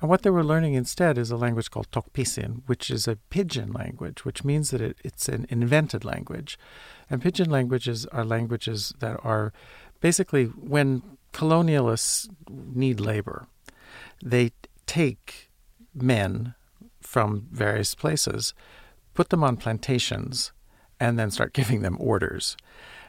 And 0.01 0.09
what 0.09 0.23
they 0.23 0.31
were 0.31 0.43
learning 0.43 0.73
instead 0.73 1.19
is 1.19 1.29
a 1.29 1.37
language 1.37 1.69
called 1.69 1.91
Tok 1.91 2.11
Pisin, 2.11 2.63
which 2.65 2.89
is 2.89 3.07
a 3.07 3.17
pidgin 3.29 3.71
language, 3.71 4.25
which 4.25 4.43
means 4.43 4.71
that 4.71 4.81
it, 4.81 4.97
it's 5.03 5.29
an 5.29 5.45
invented 5.49 6.03
language. 6.03 6.57
And 7.07 7.21
pidgin 7.21 7.51
languages 7.51 8.07
are 8.07 8.25
languages 8.25 8.93
that 8.99 9.19
are 9.23 9.53
basically 9.99 10.45
when 10.45 11.03
colonialists 11.33 12.27
need 12.49 12.99
labor, 12.99 13.47
they 14.23 14.51
take 14.87 15.51
men 15.93 16.55
from 16.99 17.47
various 17.51 17.93
places, 17.93 18.53
put 19.13 19.29
them 19.29 19.43
on 19.43 19.55
plantations, 19.55 20.51
and 20.99 21.17
then 21.17 21.31
start 21.31 21.53
giving 21.53 21.81
them 21.81 21.97
orders. 21.99 22.57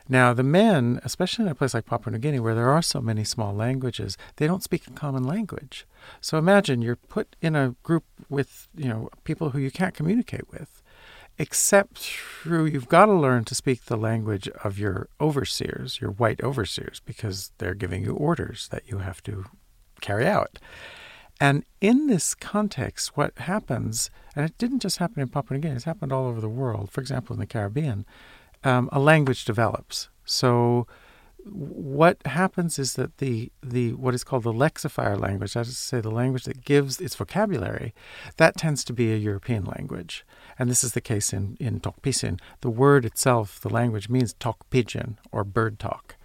Now, 0.08 0.32
the 0.32 0.42
men, 0.42 1.00
especially 1.04 1.44
in 1.44 1.50
a 1.50 1.54
place 1.54 1.74
like 1.74 1.86
Papua 1.86 2.12
New 2.12 2.18
Guinea, 2.18 2.40
where 2.40 2.54
there 2.54 2.70
are 2.70 2.82
so 2.82 3.00
many 3.00 3.24
small 3.24 3.54
languages, 3.54 4.16
they 4.36 4.46
don't 4.46 4.62
speak 4.62 4.86
a 4.86 4.90
common 4.90 5.24
language. 5.24 5.86
So 6.20 6.38
imagine 6.38 6.82
you're 6.82 6.96
put 6.96 7.36
in 7.40 7.54
a 7.54 7.76
group 7.82 8.04
with, 8.28 8.68
you 8.74 8.88
know, 8.88 9.08
people 9.24 9.50
who 9.50 9.58
you 9.58 9.70
can't 9.70 9.94
communicate 9.94 10.50
with, 10.50 10.82
except 11.38 11.98
through 11.98 12.66
you've 12.66 12.88
got 12.88 13.06
to 13.06 13.12
learn 13.12 13.44
to 13.44 13.54
speak 13.54 13.84
the 13.84 13.96
language 13.96 14.48
of 14.64 14.78
your 14.78 15.08
overseers, 15.20 16.00
your 16.00 16.10
white 16.10 16.42
overseers, 16.42 17.00
because 17.04 17.52
they're 17.58 17.74
giving 17.74 18.04
you 18.04 18.14
orders 18.14 18.68
that 18.68 18.88
you 18.88 18.98
have 18.98 19.22
to 19.22 19.46
carry 20.00 20.26
out. 20.26 20.58
And 21.40 21.64
in 21.80 22.06
this 22.06 22.34
context, 22.34 23.16
what 23.16 23.36
happens, 23.38 24.10
and 24.36 24.44
it 24.44 24.56
didn't 24.58 24.80
just 24.80 24.98
happen 24.98 25.22
in 25.22 25.28
Papua 25.28 25.56
New 25.56 25.62
Guinea, 25.62 25.76
it's 25.76 25.84
happened 25.84 26.12
all 26.12 26.26
over 26.26 26.40
the 26.40 26.48
world, 26.48 26.90
for 26.90 27.00
example, 27.00 27.34
in 27.34 27.40
the 27.40 27.46
Caribbean, 27.46 28.04
um, 28.64 28.88
a 28.92 29.00
language 29.00 29.44
develops. 29.44 30.08
So 30.24 30.86
what 31.44 32.24
happens 32.26 32.78
is 32.78 32.94
that 32.94 33.18
the, 33.18 33.50
the 33.62 33.94
what 33.94 34.14
is 34.14 34.22
called 34.24 34.44
the 34.44 34.52
lexifier 34.52 35.18
language, 35.18 35.54
that 35.54 35.66
is 35.66 35.74
to 35.74 35.82
say 35.82 36.00
the 36.00 36.10
language 36.10 36.44
that 36.44 36.64
gives 36.64 37.00
its 37.00 37.16
vocabulary, 37.16 37.94
that 38.36 38.56
tends 38.56 38.84
to 38.84 38.92
be 38.92 39.12
a 39.12 39.16
European 39.16 39.64
language. 39.64 40.24
And 40.58 40.70
this 40.70 40.84
is 40.84 40.92
the 40.92 41.00
case 41.00 41.32
in, 41.32 41.56
in 41.58 41.80
Tok 41.80 42.00
Pisin. 42.02 42.38
The 42.60 42.70
word 42.70 43.04
itself, 43.04 43.60
the 43.60 43.68
language 43.68 44.08
means 44.08 44.34
talk 44.34 44.68
pigeon 44.70 45.18
or 45.32 45.42
bird 45.42 45.78
talk. 45.78 46.16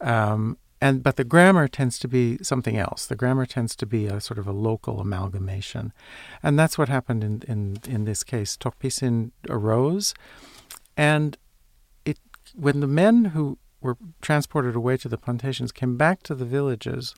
Um, 0.00 0.58
and 0.80 1.02
but 1.02 1.16
the 1.16 1.24
grammar 1.24 1.66
tends 1.68 1.98
to 2.00 2.08
be 2.08 2.38
something 2.42 2.76
else. 2.76 3.06
The 3.06 3.16
grammar 3.16 3.46
tends 3.46 3.74
to 3.76 3.86
be 3.86 4.06
a 4.06 4.20
sort 4.20 4.38
of 4.38 4.46
a 4.46 4.52
local 4.52 5.00
amalgamation. 5.00 5.92
And 6.42 6.58
that's 6.58 6.78
what 6.78 6.88
happened 6.88 7.24
in, 7.24 7.42
in, 7.48 7.78
in 7.88 8.04
this 8.04 8.22
case. 8.22 8.56
Tok 8.56 8.78
Pisin 8.78 9.32
arose 9.48 10.14
and 10.96 11.36
when 12.58 12.80
the 12.80 12.86
men 12.86 13.26
who 13.26 13.58
were 13.80 13.96
transported 14.20 14.74
away 14.74 14.96
to 14.96 15.08
the 15.08 15.16
plantations 15.16 15.70
came 15.70 15.96
back 15.96 16.22
to 16.24 16.34
the 16.34 16.44
villages, 16.44 17.14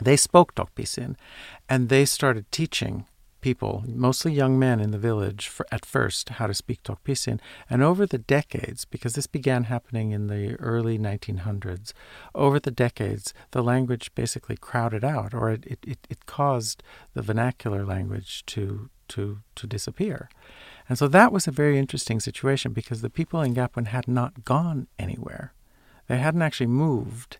they 0.00 0.16
spoke 0.16 0.54
Tok 0.54 0.74
Pisin 0.74 1.16
and 1.68 1.88
they 1.88 2.04
started 2.04 2.50
teaching 2.50 3.06
people, 3.40 3.84
mostly 3.86 4.32
young 4.32 4.58
men 4.58 4.80
in 4.80 4.90
the 4.90 4.98
village 4.98 5.48
for, 5.48 5.66
at 5.70 5.84
first, 5.84 6.30
how 6.30 6.46
to 6.46 6.54
speak 6.54 6.82
Tok 6.82 7.02
Pisin. 7.04 7.40
And 7.68 7.82
over 7.82 8.06
the 8.06 8.18
decades, 8.18 8.84
because 8.84 9.14
this 9.14 9.26
began 9.26 9.64
happening 9.64 10.12
in 10.12 10.28
the 10.28 10.56
early 10.56 10.98
1900s, 10.98 11.92
over 12.34 12.58
the 12.58 12.70
decades, 12.70 13.34
the 13.50 13.62
language 13.62 14.14
basically 14.14 14.56
crowded 14.56 15.04
out, 15.04 15.34
or 15.34 15.50
it, 15.50 15.64
it, 15.66 16.06
it 16.08 16.26
caused 16.26 16.82
the 17.12 17.20
vernacular 17.22 17.84
language 17.84 18.44
to, 18.46 18.88
to, 19.08 19.40
to 19.56 19.66
disappear. 19.66 20.28
And 20.88 20.98
so 20.98 21.08
that 21.08 21.32
was 21.32 21.46
a 21.46 21.52
very 21.52 21.78
interesting 21.78 22.20
situation 22.20 22.72
because 22.72 23.00
the 23.00 23.10
people 23.10 23.40
in 23.40 23.54
Gapun 23.54 23.86
had 23.86 24.06
not 24.06 24.44
gone 24.44 24.86
anywhere. 24.98 25.54
They 26.08 26.18
hadn't 26.18 26.42
actually 26.42 26.66
moved, 26.66 27.38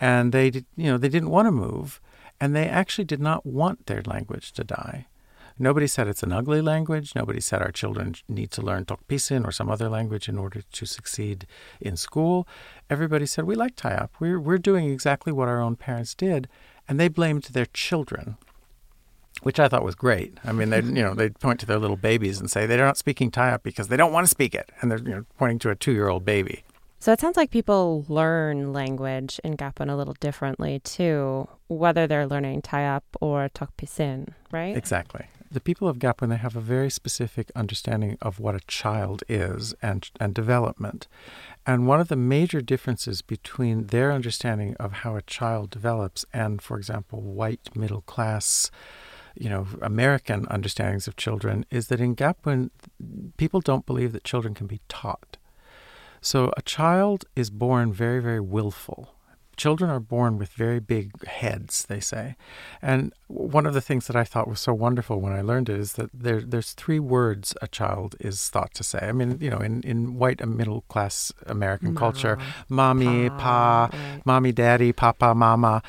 and 0.00 0.32
they 0.32 0.50
did, 0.50 0.66
you 0.76 0.86
know 0.86 0.98
they 0.98 1.08
didn't 1.08 1.30
want 1.30 1.46
to 1.46 1.52
move, 1.52 2.00
and 2.40 2.56
they 2.56 2.66
actually 2.66 3.04
did 3.04 3.20
not 3.20 3.46
want 3.46 3.86
their 3.86 4.02
language 4.02 4.52
to 4.52 4.64
die. 4.64 5.06
Nobody 5.58 5.86
said 5.86 6.08
it's 6.08 6.24
an 6.24 6.32
ugly 6.32 6.60
language. 6.60 7.14
Nobody 7.14 7.38
said 7.40 7.62
our 7.62 7.70
children 7.70 8.14
need 8.26 8.50
to 8.52 8.62
learn 8.62 8.84
Tok 8.84 9.06
Pisin 9.06 9.44
or 9.44 9.52
some 9.52 9.70
other 9.70 9.88
language 9.88 10.28
in 10.28 10.38
order 10.38 10.62
to 10.62 10.86
succeed 10.86 11.46
in 11.80 11.96
school. 11.96 12.48
Everybody 12.90 13.26
said 13.26 13.44
we 13.44 13.54
like 13.54 13.76
Tayap. 13.76 14.08
We're 14.18 14.40
we're 14.40 14.58
doing 14.58 14.90
exactly 14.90 15.32
what 15.32 15.48
our 15.48 15.60
own 15.60 15.76
parents 15.76 16.14
did, 16.14 16.48
and 16.88 16.98
they 16.98 17.08
blamed 17.08 17.44
their 17.44 17.66
children 17.66 18.36
which 19.42 19.60
I 19.60 19.68
thought 19.68 19.84
was 19.84 19.94
great. 19.94 20.38
I 20.44 20.52
mean, 20.52 20.70
they 20.70 20.80
mm-hmm. 20.80 20.96
you 20.96 21.02
know 21.02 21.14
they'd 21.14 21.38
point 21.38 21.60
to 21.60 21.66
their 21.66 21.78
little 21.78 21.96
babies 21.96 22.40
and 22.40 22.50
say 22.50 22.66
they're 22.66 22.84
not 22.84 22.96
speaking 22.96 23.30
Tayap 23.30 23.62
because 23.62 23.88
they 23.88 23.96
don't 23.96 24.12
want 24.12 24.24
to 24.24 24.30
speak 24.30 24.54
it, 24.54 24.70
and 24.80 24.90
they're 24.90 24.98
you 24.98 25.14
know, 25.14 25.24
pointing 25.38 25.58
to 25.60 25.70
a 25.70 25.74
two-year-old 25.74 26.24
baby. 26.24 26.64
So 27.02 27.12
it 27.12 27.20
sounds 27.20 27.36
like 27.36 27.50
people 27.50 28.04
learn 28.08 28.72
language 28.72 29.40
in 29.42 29.56
Gapun 29.56 29.90
a 29.90 29.96
little 29.96 30.14
differently 30.20 30.78
too, 30.84 31.48
whether 31.66 32.06
they're 32.06 32.28
learning 32.28 32.62
Tayap 32.62 33.02
or 33.20 33.48
Tok 33.48 33.76
Pisin, 33.76 34.34
right? 34.52 34.76
Exactly. 34.76 35.26
The 35.50 35.60
people 35.60 35.88
of 35.88 35.98
Gapun 35.98 36.28
they 36.28 36.36
have 36.36 36.54
a 36.54 36.60
very 36.60 36.90
specific 36.90 37.50
understanding 37.56 38.16
of 38.22 38.38
what 38.38 38.54
a 38.54 38.60
child 38.68 39.24
is 39.28 39.74
and 39.82 40.08
and 40.20 40.32
development. 40.32 41.08
And 41.66 41.88
one 41.88 42.00
of 42.00 42.06
the 42.06 42.16
major 42.16 42.60
differences 42.60 43.20
between 43.20 43.88
their 43.88 44.12
understanding 44.12 44.76
of 44.78 44.92
how 44.92 45.16
a 45.16 45.22
child 45.22 45.70
develops 45.70 46.24
and, 46.32 46.62
for 46.62 46.76
example, 46.76 47.20
white 47.20 47.68
middle 47.74 48.02
class 48.02 48.70
you 49.34 49.48
know, 49.48 49.66
American 49.80 50.46
understandings 50.46 51.08
of 51.08 51.16
children 51.16 51.64
is 51.70 51.88
that 51.88 52.00
in 52.00 52.14
Gapun, 52.16 52.70
people 53.36 53.60
don't 53.60 53.86
believe 53.86 54.12
that 54.12 54.24
children 54.24 54.54
can 54.54 54.66
be 54.66 54.80
taught. 54.88 55.36
So 56.20 56.52
a 56.56 56.62
child 56.62 57.24
is 57.34 57.50
born 57.50 57.92
very, 57.92 58.20
very 58.20 58.40
willful. 58.40 59.14
Children 59.56 59.90
are 59.90 60.00
born 60.00 60.38
with 60.38 60.50
very 60.50 60.80
big 60.80 61.26
heads, 61.26 61.84
they 61.84 62.00
say. 62.00 62.36
And 62.80 63.12
one 63.28 63.66
of 63.66 63.74
the 63.74 63.80
things 63.80 64.06
that 64.06 64.16
I 64.16 64.24
thought 64.24 64.48
was 64.48 64.60
so 64.60 64.72
wonderful 64.72 65.20
when 65.20 65.32
I 65.32 65.42
learned 65.42 65.68
it 65.68 65.78
is 65.78 65.92
that 65.94 66.10
there, 66.14 66.40
there's 66.40 66.72
three 66.72 66.98
words 66.98 67.54
a 67.60 67.68
child 67.68 68.16
is 68.18 68.48
thought 68.48 68.72
to 68.74 68.82
say. 68.82 69.00
I 69.02 69.12
mean, 69.12 69.38
you 69.40 69.50
know, 69.50 69.58
in, 69.58 69.82
in 69.82 70.14
white 70.14 70.46
middle 70.46 70.82
class 70.82 71.32
American 71.46 71.94
Ma, 71.94 72.00
culture, 72.00 72.38
mommy, 72.68 73.28
pa, 73.28 73.36
pa, 73.36 73.90
right. 73.92 74.26
mommy, 74.26 74.52
daddy, 74.52 74.92
papa, 74.92 75.34
mama. 75.34 75.82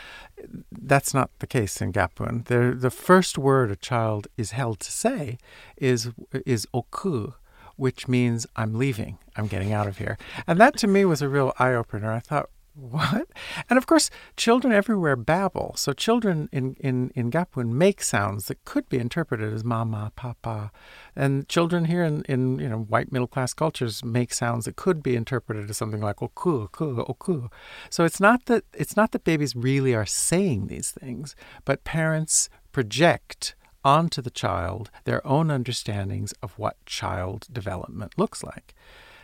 That's 0.71 1.13
not 1.13 1.31
the 1.39 1.47
case 1.47 1.81
in 1.81 1.93
Gapun. 1.93 2.45
The, 2.45 2.75
the 2.77 2.91
first 2.91 3.37
word 3.37 3.71
a 3.71 3.77
child 3.77 4.27
is 4.37 4.51
held 4.51 4.81
to 4.81 4.91
say 4.91 5.37
is, 5.77 6.09
is 6.45 6.67
oku, 6.73 7.31
which 7.75 8.07
means 8.07 8.45
I'm 8.55 8.75
leaving, 8.75 9.17
I'm 9.35 9.47
getting 9.47 9.73
out 9.73 9.87
of 9.87 9.97
here. 9.97 10.17
And 10.45 10.59
that 10.59 10.77
to 10.79 10.87
me 10.87 11.05
was 11.05 11.21
a 11.21 11.29
real 11.29 11.53
eye 11.59 11.73
opener. 11.73 12.11
I 12.11 12.19
thought, 12.19 12.49
what? 12.75 13.27
And 13.69 13.77
of 13.77 13.85
course, 13.85 14.09
children 14.35 14.73
everywhere 14.73 15.15
babble. 15.15 15.73
So 15.77 15.93
children 15.93 16.49
in, 16.51 16.75
in, 16.79 17.11
in 17.15 17.29
Gapun 17.29 17.71
make 17.71 18.01
sounds 18.01 18.47
that 18.47 18.65
could 18.65 18.89
be 18.89 18.97
interpreted 18.97 19.53
as 19.53 19.63
mama, 19.63 20.11
papa. 20.15 20.71
And 21.15 21.47
children 21.47 21.85
here 21.85 22.03
in, 22.03 22.23
in 22.23 22.57
you 22.57 22.67
know 22.67 22.79
white 22.79 23.11
middle 23.11 23.27
class 23.27 23.53
cultures 23.53 24.03
make 24.03 24.33
sounds 24.33 24.65
that 24.65 24.75
could 24.75 25.03
be 25.03 25.15
interpreted 25.15 25.69
as 25.69 25.77
something 25.77 26.01
like 26.01 26.21
oku, 26.21 26.63
oku, 26.63 27.03
oku. 27.07 27.49
So 27.91 28.05
it's 28.05 28.19
not 28.19 28.45
that 28.45 28.63
it's 28.73 28.97
not 28.97 29.11
that 29.11 29.23
babies 29.23 29.55
really 29.55 29.93
are 29.93 30.05
saying 30.05 30.67
these 30.67 30.91
things, 30.91 31.35
but 31.65 31.83
parents 31.83 32.49
project 32.71 33.53
onto 33.85 34.21
the 34.21 34.31
child 34.31 34.89
their 35.03 35.25
own 35.27 35.51
understandings 35.51 36.33
of 36.41 36.57
what 36.57 36.83
child 36.85 37.47
development 37.51 38.13
looks 38.17 38.43
like. 38.43 38.73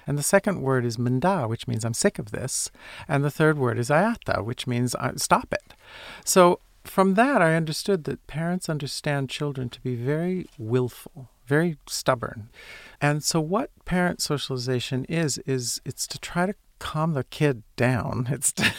And 0.09 0.17
the 0.17 0.23
second 0.23 0.63
word 0.63 0.85
is 0.85 0.97
manda, 0.97 1.47
which 1.47 1.67
means 1.67 1.85
I'm 1.85 1.93
sick 1.93 2.17
of 2.17 2.31
this. 2.31 2.71
And 3.07 3.23
the 3.23 3.29
third 3.29 3.59
word 3.59 3.77
is 3.77 3.91
ayata, 3.91 4.43
which 4.43 4.65
means 4.65 4.95
uh, 4.95 5.11
stop 5.17 5.53
it. 5.53 5.75
So 6.25 6.61
from 6.83 7.13
that, 7.13 7.43
I 7.43 7.53
understood 7.53 8.05
that 8.05 8.25
parents 8.25 8.69
understand 8.69 9.29
children 9.29 9.69
to 9.69 9.79
be 9.81 9.93
very 9.95 10.47
willful, 10.57 11.29
very 11.45 11.77
stubborn. 11.87 12.49
And 12.99 13.23
so, 13.23 13.39
what 13.39 13.69
parent 13.85 14.19
socialization 14.19 15.05
is, 15.05 15.37
is 15.45 15.79
it's 15.85 16.07
to 16.07 16.17
try 16.17 16.47
to 16.47 16.55
calm 16.79 17.13
the 17.13 17.25
kid 17.25 17.61
down. 17.75 18.29
It's 18.31 18.51
to, 18.53 18.73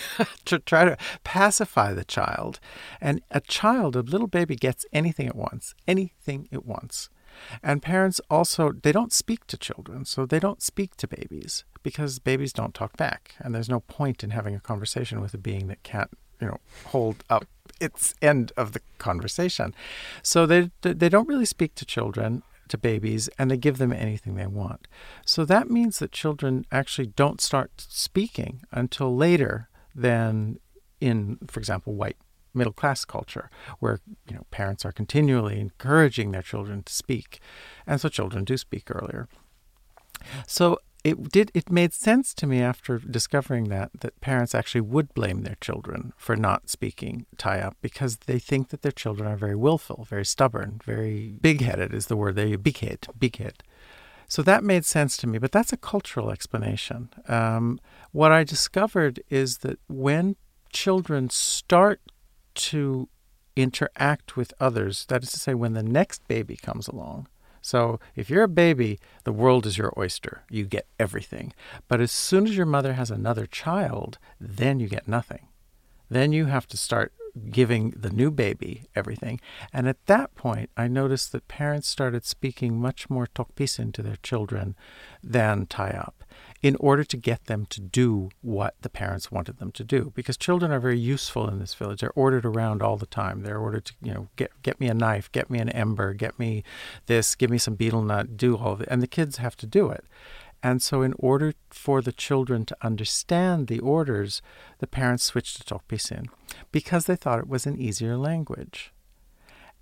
to, 0.46 0.58
try 0.58 0.84
to 0.84 0.96
pacify 1.22 1.92
the 1.92 2.04
child. 2.04 2.58
And 3.00 3.22
a 3.30 3.40
child, 3.40 3.94
a 3.94 4.00
little 4.00 4.26
baby, 4.26 4.56
gets 4.56 4.84
anything 4.92 5.28
it 5.28 5.36
wants, 5.36 5.76
anything 5.86 6.48
it 6.50 6.66
wants. 6.66 7.08
And 7.62 7.82
parents 7.82 8.20
also, 8.30 8.72
they 8.72 8.92
don't 8.92 9.12
speak 9.12 9.46
to 9.48 9.56
children, 9.56 10.04
so 10.04 10.26
they 10.26 10.38
don't 10.38 10.62
speak 10.62 10.96
to 10.96 11.08
babies 11.08 11.64
because 11.82 12.18
babies 12.18 12.52
don't 12.52 12.74
talk 12.74 12.96
back. 12.96 13.34
And 13.38 13.54
there's 13.54 13.68
no 13.68 13.80
point 13.80 14.22
in 14.22 14.30
having 14.30 14.54
a 14.54 14.60
conversation 14.60 15.20
with 15.20 15.34
a 15.34 15.38
being 15.38 15.68
that 15.68 15.82
can't, 15.82 16.10
you 16.40 16.48
know, 16.48 16.58
hold 16.86 17.24
up 17.28 17.46
its 17.80 18.14
end 18.20 18.52
of 18.56 18.72
the 18.72 18.80
conversation. 18.98 19.74
So 20.22 20.46
they, 20.46 20.70
they 20.82 21.08
don't 21.08 21.28
really 21.28 21.46
speak 21.46 21.74
to 21.76 21.84
children 21.84 22.42
to 22.68 22.78
babies 22.78 23.28
and 23.38 23.50
they 23.50 23.56
give 23.56 23.78
them 23.78 23.92
anything 23.92 24.34
they 24.34 24.46
want. 24.46 24.86
So 25.26 25.44
that 25.44 25.70
means 25.70 25.98
that 25.98 26.12
children 26.12 26.64
actually 26.70 27.08
don't 27.08 27.40
start 27.40 27.70
speaking 27.76 28.62
until 28.72 29.14
later 29.14 29.68
than 29.94 30.58
in, 31.00 31.38
for 31.46 31.58
example, 31.58 31.94
white 31.94 32.16
middle 32.54 32.72
class 32.72 33.04
culture, 33.04 33.50
where 33.78 34.00
you 34.28 34.34
know 34.36 34.46
parents 34.50 34.84
are 34.84 34.92
continually 34.92 35.60
encouraging 35.60 36.32
their 36.32 36.42
children 36.42 36.82
to 36.82 36.92
speak, 36.92 37.40
and 37.86 38.00
so 38.00 38.08
children 38.08 38.44
do 38.44 38.56
speak 38.56 38.90
earlier. 38.90 39.28
So 40.46 40.78
it 41.04 41.30
did 41.30 41.50
it 41.54 41.70
made 41.70 41.92
sense 41.92 42.34
to 42.34 42.46
me 42.46 42.60
after 42.60 42.98
discovering 42.98 43.68
that 43.68 43.90
that 44.00 44.20
parents 44.20 44.54
actually 44.54 44.82
would 44.82 45.14
blame 45.14 45.42
their 45.42 45.56
children 45.60 46.12
for 46.16 46.36
not 46.36 46.68
speaking 46.68 47.26
Tayap 47.36 47.74
because 47.80 48.18
they 48.26 48.38
think 48.38 48.68
that 48.68 48.82
their 48.82 48.92
children 48.92 49.30
are 49.30 49.36
very 49.36 49.56
willful, 49.56 50.06
very 50.08 50.24
stubborn, 50.24 50.80
very 50.84 51.38
big-headed 51.40 51.94
is 51.94 52.06
the 52.06 52.16
word 52.16 52.36
they 52.36 52.56
big 52.56 52.78
head, 52.78 53.06
big 53.18 53.36
head. 53.36 53.62
So 54.28 54.42
that 54.42 54.62
made 54.62 54.84
sense 54.84 55.16
to 55.18 55.26
me, 55.26 55.38
but 55.38 55.50
that's 55.50 55.72
a 55.72 55.76
cultural 55.76 56.30
explanation. 56.30 57.10
Um, 57.26 57.80
what 58.12 58.30
I 58.30 58.44
discovered 58.44 59.20
is 59.28 59.58
that 59.58 59.80
when 59.88 60.36
children 60.72 61.30
start 61.30 62.00
to 62.54 63.08
interact 63.56 64.36
with 64.36 64.54
others, 64.60 65.06
that 65.06 65.22
is 65.22 65.32
to 65.32 65.40
say, 65.40 65.54
when 65.54 65.74
the 65.74 65.82
next 65.82 66.26
baby 66.28 66.56
comes 66.56 66.88
along, 66.88 67.26
so 67.62 68.00
if 68.16 68.30
you're 68.30 68.44
a 68.44 68.48
baby, 68.48 68.98
the 69.24 69.32
world 69.32 69.66
is 69.66 69.76
your 69.76 69.92
oyster. 69.98 70.44
You 70.50 70.64
get 70.64 70.86
everything. 70.98 71.52
But 71.88 72.00
as 72.00 72.10
soon 72.10 72.46
as 72.46 72.56
your 72.56 72.66
mother 72.66 72.94
has 72.94 73.10
another 73.10 73.46
child, 73.46 74.18
then 74.40 74.80
you 74.80 74.88
get 74.88 75.06
nothing. 75.06 75.48
Then 76.08 76.32
you 76.32 76.46
have 76.46 76.66
to 76.68 76.76
start 76.76 77.12
giving 77.50 77.90
the 77.90 78.10
new 78.10 78.30
baby 78.30 78.84
everything. 78.96 79.40
And 79.72 79.88
at 79.88 80.04
that 80.06 80.34
point, 80.34 80.70
I 80.76 80.88
noticed 80.88 81.32
that 81.32 81.48
parents 81.48 81.86
started 81.86 82.24
speaking 82.24 82.80
much 82.80 83.08
more 83.08 83.26
Tok 83.26 83.54
Pisin 83.54 83.92
to 83.92 84.02
their 84.02 84.16
children 84.16 84.74
than 85.22 85.66
Tayap 85.66 86.14
in 86.62 86.76
order 86.76 87.04
to 87.04 87.16
get 87.16 87.46
them 87.46 87.64
to 87.66 87.80
do 87.80 88.28
what 88.42 88.74
the 88.82 88.90
parents 88.90 89.32
wanted 89.32 89.58
them 89.58 89.72
to 89.72 89.82
do. 89.82 90.12
Because 90.14 90.36
children 90.36 90.70
are 90.70 90.80
very 90.80 90.98
useful 90.98 91.48
in 91.48 91.58
this 91.58 91.74
village. 91.74 92.00
They're 92.00 92.12
ordered 92.14 92.44
around 92.44 92.82
all 92.82 92.96
the 92.96 93.06
time. 93.06 93.42
They're 93.42 93.58
ordered 93.58 93.86
to, 93.86 93.94
you 94.02 94.12
know, 94.12 94.28
get 94.36 94.50
get 94.62 94.78
me 94.78 94.88
a 94.88 94.94
knife, 94.94 95.32
get 95.32 95.50
me 95.50 95.58
an 95.58 95.70
ember, 95.70 96.12
get 96.12 96.38
me 96.38 96.62
this, 97.06 97.34
give 97.34 97.50
me 97.50 97.58
some 97.58 97.74
betel 97.74 98.02
nut, 98.02 98.36
do 98.36 98.56
all 98.56 98.72
of 98.72 98.80
it. 98.82 98.88
And 98.90 99.02
the 99.02 99.06
kids 99.06 99.38
have 99.38 99.56
to 99.58 99.66
do 99.66 99.88
it. 99.88 100.04
And 100.62 100.82
so, 100.82 101.00
in 101.00 101.14
order 101.18 101.54
for 101.70 102.02
the 102.02 102.12
children 102.12 102.66
to 102.66 102.76
understand 102.82 103.66
the 103.66 103.78
orders, 103.78 104.42
the 104.78 104.86
parents 104.86 105.24
switched 105.24 105.56
to 105.56 105.64
Tok 105.64 105.88
Pisin 105.88 106.26
because 106.70 107.06
they 107.06 107.16
thought 107.16 107.38
it 107.38 107.48
was 107.48 107.66
an 107.66 107.80
easier 107.80 108.18
language. 108.18 108.92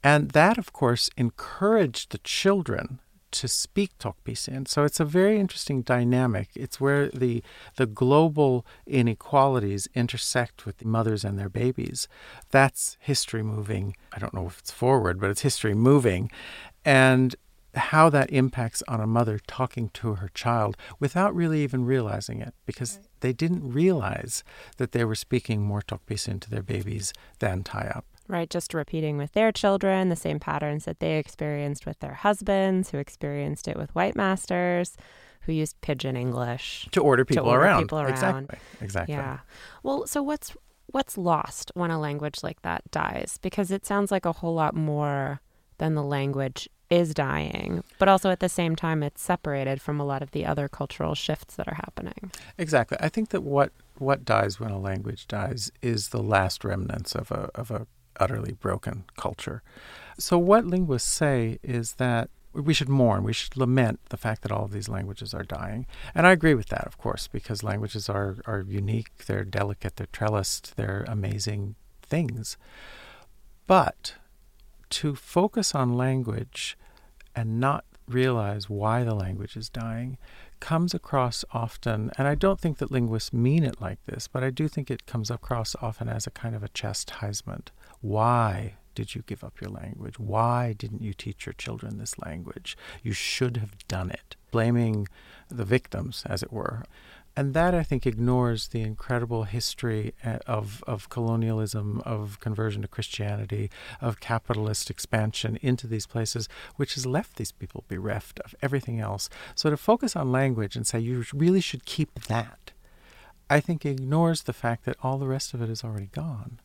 And 0.05 0.31
that, 0.31 0.59
of 0.59 0.73
course, 0.73 1.11
encouraged 1.17 2.13
the 2.13 2.19
children 2.19 3.01
to 3.33 3.49
speak 3.49 3.97
Tok 3.99 4.17
Pisin. 4.25 4.67
So 4.67 4.85
it's 4.85 5.01
a 5.01 5.05
very 5.05 5.39
interesting 5.39 5.83
dynamic. 5.83 6.49
It's 6.55 6.81
where 6.81 7.09
the 7.09 7.43
the 7.77 7.87
global 7.87 8.67
inequalities 8.87 9.89
intersect 9.95 10.67
with 10.67 10.79
the 10.79 10.87
mothers 10.87 11.25
and 11.25 11.39
their 11.39 11.49
babies. 11.49 12.09
That's 12.51 12.97
history 13.01 13.43
moving. 13.43 13.97
I 14.13 14.19
don't 14.19 14.35
know 14.35 14.47
if 14.47 14.59
it's 14.61 14.71
forward, 14.71 15.21
but 15.21 15.31
it's 15.31 15.43
history 15.43 15.75
moving. 15.75 16.31
And 16.85 17.35
how 17.75 18.09
that 18.11 18.31
impacts 18.31 18.83
on 18.89 19.01
a 19.01 19.07
mother 19.07 19.39
talking 19.47 19.91
to 19.91 20.15
her 20.15 20.31
child 20.35 20.77
without 20.99 21.35
really 21.35 21.63
even 21.63 21.85
realizing 21.85 22.41
it 22.41 22.55
because 22.67 22.99
they 23.21 23.33
didn't 23.33 23.73
realize 23.73 24.43
that 24.79 24.93
they 24.93 25.05
were 25.05 25.15
speaking 25.15 25.63
more 25.63 25.83
Tok 25.83 26.05
Pisin 26.07 26.41
to 26.41 26.51
their 26.51 26.63
babies 26.63 27.13
than 27.39 27.63
Tayap 27.63 28.05
right? 28.29 28.49
Just 28.49 28.75
repeating 28.75 29.17
with 29.17 29.33
their 29.33 29.51
children 29.53 30.09
the 30.09 30.17
same 30.17 30.39
patterns 30.39 30.85
that 30.85 31.01
they 31.01 31.19
experienced 31.19 31.87
with 31.87 31.99
their 32.01 32.15
husbands, 32.15 32.91
who 32.91 32.99
experienced 32.99 33.67
it 33.69 33.77
with 33.77 33.95
white 33.95 34.15
masters, 34.15 34.97
who 35.43 35.53
used 35.53 35.81
pidgin 35.81 36.17
English 36.17 36.89
to 36.93 37.03
order 37.03 37.25
people, 37.25 37.45
to 37.45 37.51
order 37.51 37.65
around. 37.65 37.83
people 37.83 37.99
around. 37.99 38.11
Exactly. 38.11 38.59
Exactly. 38.81 39.15
Yeah. 39.15 39.39
Well, 39.83 40.07
so 40.07 40.23
what's 40.23 40.55
what's 40.91 41.19
lost 41.19 41.71
when 41.75 41.91
a 41.91 41.99
language 41.99 42.43
like 42.43 42.63
that 42.63 42.89
dies? 42.91 43.39
Because 43.43 43.71
it 43.71 43.87
sounds 43.87 44.11
like 44.11 44.27
a 44.27 44.33
whole 44.33 44.55
lot 44.55 44.75
more 44.75 45.41
than 45.79 45.95
the 45.95 46.03
language 46.03 46.69
is 46.91 47.13
dying, 47.13 47.85
but 47.99 48.09
also 48.09 48.31
at 48.31 48.41
the 48.41 48.49
same 48.49 48.75
time 48.75 49.03
it's 49.03 49.23
separated 49.23 49.81
from 49.81 50.01
a 50.01 50.05
lot 50.05 50.23
of 50.23 50.31
the 50.31 50.47
other 50.47 50.69
cultural 50.69 51.15
shifts 51.15 51.57
that 51.57 51.69
are 51.69 51.75
happening. 51.75 52.31
Exactly. 52.57 52.97
I 53.01 53.09
think 53.09 53.31
that 53.31 53.43
what 53.43 53.73
what 53.99 54.25
dies 54.25 54.61
when 54.61 54.71
a 54.71 54.79
language 54.79 55.27
dies 55.27 55.71
is 55.83 56.09
the 56.09 56.23
last 56.23 56.65
remnants 56.65 57.15
of 57.15 57.31
a 57.31 57.51
of 57.55 57.71
a 57.71 57.87
utterly 58.19 58.53
broken 58.53 59.05
culture. 59.17 59.63
So, 60.19 60.39
what 60.39 60.65
linguists 60.65 61.11
say 61.11 61.59
is 61.63 61.95
that 61.95 62.31
we 62.53 62.75
should 62.75 62.89
mourn, 62.89 63.23
we 63.25 63.33
should 63.33 63.57
lament 63.57 64.01
the 64.09 64.17
fact 64.17 64.43
that 64.43 64.53
all 64.53 64.65
of 64.65 64.73
these 64.73 64.89
languages 64.89 65.35
are 65.35 65.45
dying. 65.45 65.87
And 66.15 66.27
I 66.27 66.33
agree 66.33 66.55
with 66.55 66.69
that, 66.69 66.87
of 66.87 66.99
course, 66.99 67.29
because 67.29 67.63
languages 67.63 68.09
are, 68.09 68.37
are 68.47 68.65
unique, 68.67 69.27
they're 69.27 69.45
delicate, 69.45 69.97
they're 69.97 70.07
trellised, 70.07 70.75
they're 70.77 71.05
amazing 71.07 71.77
things. 72.03 72.57
But 73.67 74.15
to 74.91 75.15
focus 75.15 75.75
on 75.75 75.97
language 75.97 76.77
and 77.37 77.61
not 77.61 77.85
realize 78.09 78.69
why 78.69 79.05
the 79.05 79.15
language 79.15 79.57
is 79.57 79.69
dying 79.69 80.19
comes 80.61 80.95
across 80.95 81.45
often, 81.53 82.11
and 82.19 82.27
I 82.27 82.35
don't 82.35 82.61
think 82.61 82.79
that 82.79 82.91
linguists 82.91 83.33
mean 83.33 83.65
it 83.65 83.81
like 83.81 84.05
this, 84.07 84.27
but 84.27 84.43
I 84.43 84.51
do 84.51 84.69
think 84.69 84.91
it 84.91 85.07
comes 85.07 85.31
across 85.31 85.77
often 85.81 86.09
as 86.09 86.27
a 86.27 86.31
kind 86.31 86.55
of 86.55 86.63
a 86.63 86.69
chastisement. 86.69 87.71
Why 88.01 88.75
did 88.95 89.15
you 89.15 89.23
give 89.27 89.45
up 89.45 89.61
your 89.61 89.71
language? 89.71 90.19
Why 90.19 90.73
didn't 90.73 91.03
you 91.03 91.15
teach 91.15 91.47
your 91.47 91.53
children 91.53 91.99
this 91.99 92.19
language? 92.19 92.77
You 93.03 93.13
should 93.13 93.57
have 93.59 93.87
done 93.87 94.11
it. 94.11 94.35
Blaming 94.51 95.07
the 95.49 95.65
victims, 95.65 96.25
as 96.27 96.43
it 96.43 96.53
were. 96.53 96.85
And 97.39 97.55
that, 97.55 97.73
I 97.73 97.85
think, 97.85 98.05
ignores 98.05 98.67
the 98.67 98.81
incredible 98.81 99.45
history 99.45 100.13
eh, 100.25 100.39
of, 100.49 100.83
of 100.89 101.09
colonialism, 101.09 102.03
of 102.05 102.41
conversion 102.41 102.83
to 102.83 102.89
Christianity, 102.89 103.71
of 104.01 104.19
capitalist 104.19 104.91
expansion 104.91 105.57
into 105.63 105.87
these 105.87 106.05
places, 106.05 106.49
which 106.75 106.95
has 106.95 107.07
left 107.07 107.37
these 107.37 107.53
people 107.53 107.85
bereft 107.87 108.41
of 108.41 108.57
everything 108.61 108.99
else. 108.99 109.31
So 109.55 109.71
to 109.71 109.77
focus 109.77 110.17
on 110.17 110.33
language 110.33 110.75
and 110.75 110.85
say 110.85 110.99
you 110.99 111.25
really 111.33 111.61
should 111.61 111.85
keep 111.85 112.13
that, 112.25 112.73
I 113.49 113.61
think 113.61 113.87
ignores 113.87 114.43
the 114.43 114.53
fact 114.53 114.85
that 114.87 114.97
all 115.01 115.17
the 115.17 115.29
rest 115.29 115.55
of 115.55 115.63
it 115.63 115.71
is 115.71 115.85
already 115.85 116.11
gone. 116.11 116.59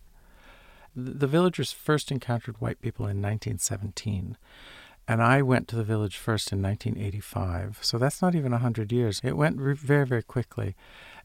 The 0.96 1.28
villagers 1.28 1.72
first 1.72 2.12
encountered 2.12 2.60
white 2.60 2.82
people 2.82 3.06
in 3.06 3.22
1917. 3.22 4.38
And 5.08 5.22
I 5.22 5.42
went 5.42 5.68
to 5.68 5.76
the 5.76 5.84
village 5.84 6.18
first 6.18 6.52
in 6.52 6.62
1985. 6.62 7.80
So 7.82 7.98
that's 7.98 8.22
not 8.22 8.36
even 8.36 8.52
100 8.52 8.92
years. 8.92 9.20
It 9.24 9.36
went 9.36 9.60
re- 9.60 9.74
very, 9.74 10.06
very 10.06 10.24
quickly. 10.24 10.76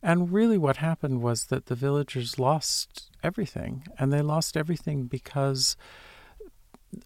And 0.02 0.32
really, 0.32 0.58
what 0.58 0.78
happened 0.78 1.22
was 1.22 1.46
that 1.46 1.66
the 1.66 1.74
villagers 1.74 2.38
lost 2.38 3.10
everything. 3.22 3.86
And 3.98 4.12
they 4.12 4.22
lost 4.22 4.56
everything 4.56 5.04
because 5.04 5.76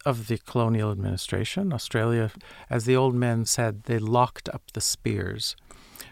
of 0.06 0.28
the 0.28 0.38
colonial 0.38 0.90
administration. 0.90 1.72
Australia, 1.72 2.30
as 2.70 2.84
the 2.84 2.96
old 2.96 3.14
men 3.14 3.44
said, 3.44 3.84
they 3.84 3.98
locked 3.98 4.48
up 4.48 4.62
the 4.72 4.80
spears. 4.80 5.56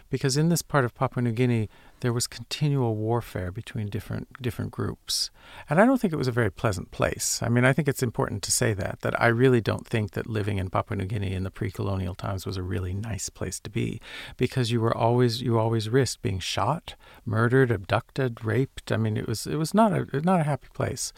Because 0.09 0.37
in 0.37 0.49
this 0.49 0.61
part 0.61 0.85
of 0.85 0.93
Papua 0.93 1.23
New 1.23 1.31
Guinea, 1.31 1.69
there 2.01 2.13
was 2.13 2.27
continual 2.27 2.95
warfare 2.95 3.51
between 3.51 3.87
different 3.87 4.27
different 4.41 4.71
groups. 4.71 5.31
And 5.69 5.79
I 5.79 5.85
don't 5.85 5.99
think 5.99 6.13
it 6.13 6.17
was 6.17 6.27
a 6.27 6.31
very 6.31 6.51
pleasant 6.51 6.91
place. 6.91 7.39
I 7.41 7.49
mean, 7.49 7.65
I 7.65 7.73
think 7.73 7.87
it's 7.87 8.03
important 8.03 8.43
to 8.43 8.51
say 8.51 8.73
that 8.73 8.99
that 9.01 9.19
I 9.21 9.27
really 9.27 9.61
don't 9.61 9.87
think 9.87 10.11
that 10.11 10.27
living 10.27 10.57
in 10.57 10.69
Papua 10.69 10.97
New 10.97 11.05
Guinea 11.05 11.33
in 11.33 11.43
the 11.43 11.51
pre-colonial 11.51 12.15
times 12.15 12.45
was 12.45 12.57
a 12.57 12.63
really 12.63 12.93
nice 12.93 13.29
place 13.29 13.59
to 13.61 13.69
be 13.69 14.01
because 14.37 14.71
you 14.71 14.81
were 14.81 14.95
always 14.95 15.41
you 15.41 15.57
always 15.57 15.89
risked 15.89 16.21
being 16.21 16.39
shot, 16.39 16.95
murdered, 17.25 17.71
abducted, 17.71 18.43
raped. 18.43 18.91
I 18.91 18.97
mean, 18.97 19.17
it 19.17 19.27
was 19.27 19.47
it 19.47 19.55
was 19.55 19.73
not 19.73 19.93
a 19.93 20.21
not 20.21 20.41
a 20.41 20.43
happy 20.43 20.67
place. 20.73 21.13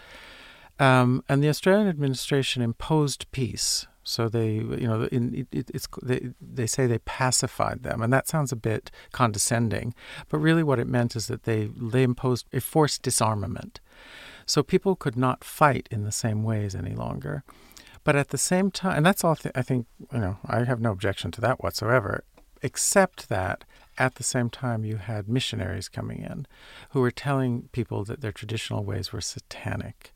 Um, 0.79 1.23
and 1.29 1.43
the 1.43 1.49
Australian 1.49 1.87
administration 1.87 2.61
imposed 2.61 3.31
peace. 3.31 3.87
So 4.03 4.27
they, 4.27 4.53
you 4.53 4.87
know, 4.87 5.03
in, 5.03 5.47
it, 5.51 5.69
it's 5.73 5.87
they, 6.01 6.29
they 6.41 6.67
say 6.67 6.87
they 6.87 6.99
pacified 6.99 7.83
them, 7.83 8.01
and 8.01 8.11
that 8.11 8.27
sounds 8.27 8.51
a 8.51 8.57
bit 8.57 8.91
condescending, 9.11 9.93
but 10.29 10.39
really 10.39 10.63
what 10.63 10.79
it 10.79 10.87
meant 10.87 11.15
is 11.15 11.27
that 11.27 11.43
they 11.43 11.69
they 11.75 12.03
imposed 12.03 12.47
a 12.53 12.59
forced 12.59 13.01
disarmament, 13.01 13.79
so 14.45 14.61
people 14.61 14.95
could 14.95 15.15
not 15.15 15.43
fight 15.43 15.87
in 15.89 16.03
the 16.03 16.11
same 16.11 16.43
ways 16.43 16.75
any 16.75 16.93
longer. 16.93 17.43
But 18.03 18.17
at 18.17 18.29
the 18.29 18.37
same 18.37 18.69
time, 18.69 18.97
and 18.97 19.05
that's 19.05 19.23
all 19.23 19.37
th- 19.37 19.53
I 19.55 19.61
think, 19.61 19.87
you 20.11 20.19
know, 20.19 20.37
I 20.45 20.65
have 20.65 20.81
no 20.81 20.91
objection 20.91 21.31
to 21.31 21.41
that 21.41 21.63
whatsoever, 21.63 22.25
except 22.61 23.29
that 23.29 23.63
at 23.97 24.15
the 24.15 24.23
same 24.23 24.49
time 24.49 24.83
you 24.83 24.97
had 24.97 25.29
missionaries 25.29 25.87
coming 25.87 26.19
in 26.19 26.45
who 26.89 26.99
were 26.99 27.11
telling 27.11 27.69
people 27.71 28.03
that 28.05 28.21
their 28.21 28.31
traditional 28.31 28.83
ways 28.83 29.13
were 29.13 29.21
satanic 29.21 30.12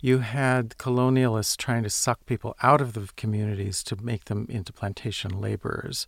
you 0.00 0.18
had 0.18 0.70
colonialists 0.78 1.56
trying 1.56 1.82
to 1.82 1.90
suck 1.90 2.24
people 2.26 2.54
out 2.62 2.80
of 2.80 2.92
the 2.92 3.08
communities 3.16 3.82
to 3.84 3.96
make 4.02 4.26
them 4.26 4.46
into 4.48 4.72
plantation 4.72 5.40
laborers. 5.40 6.06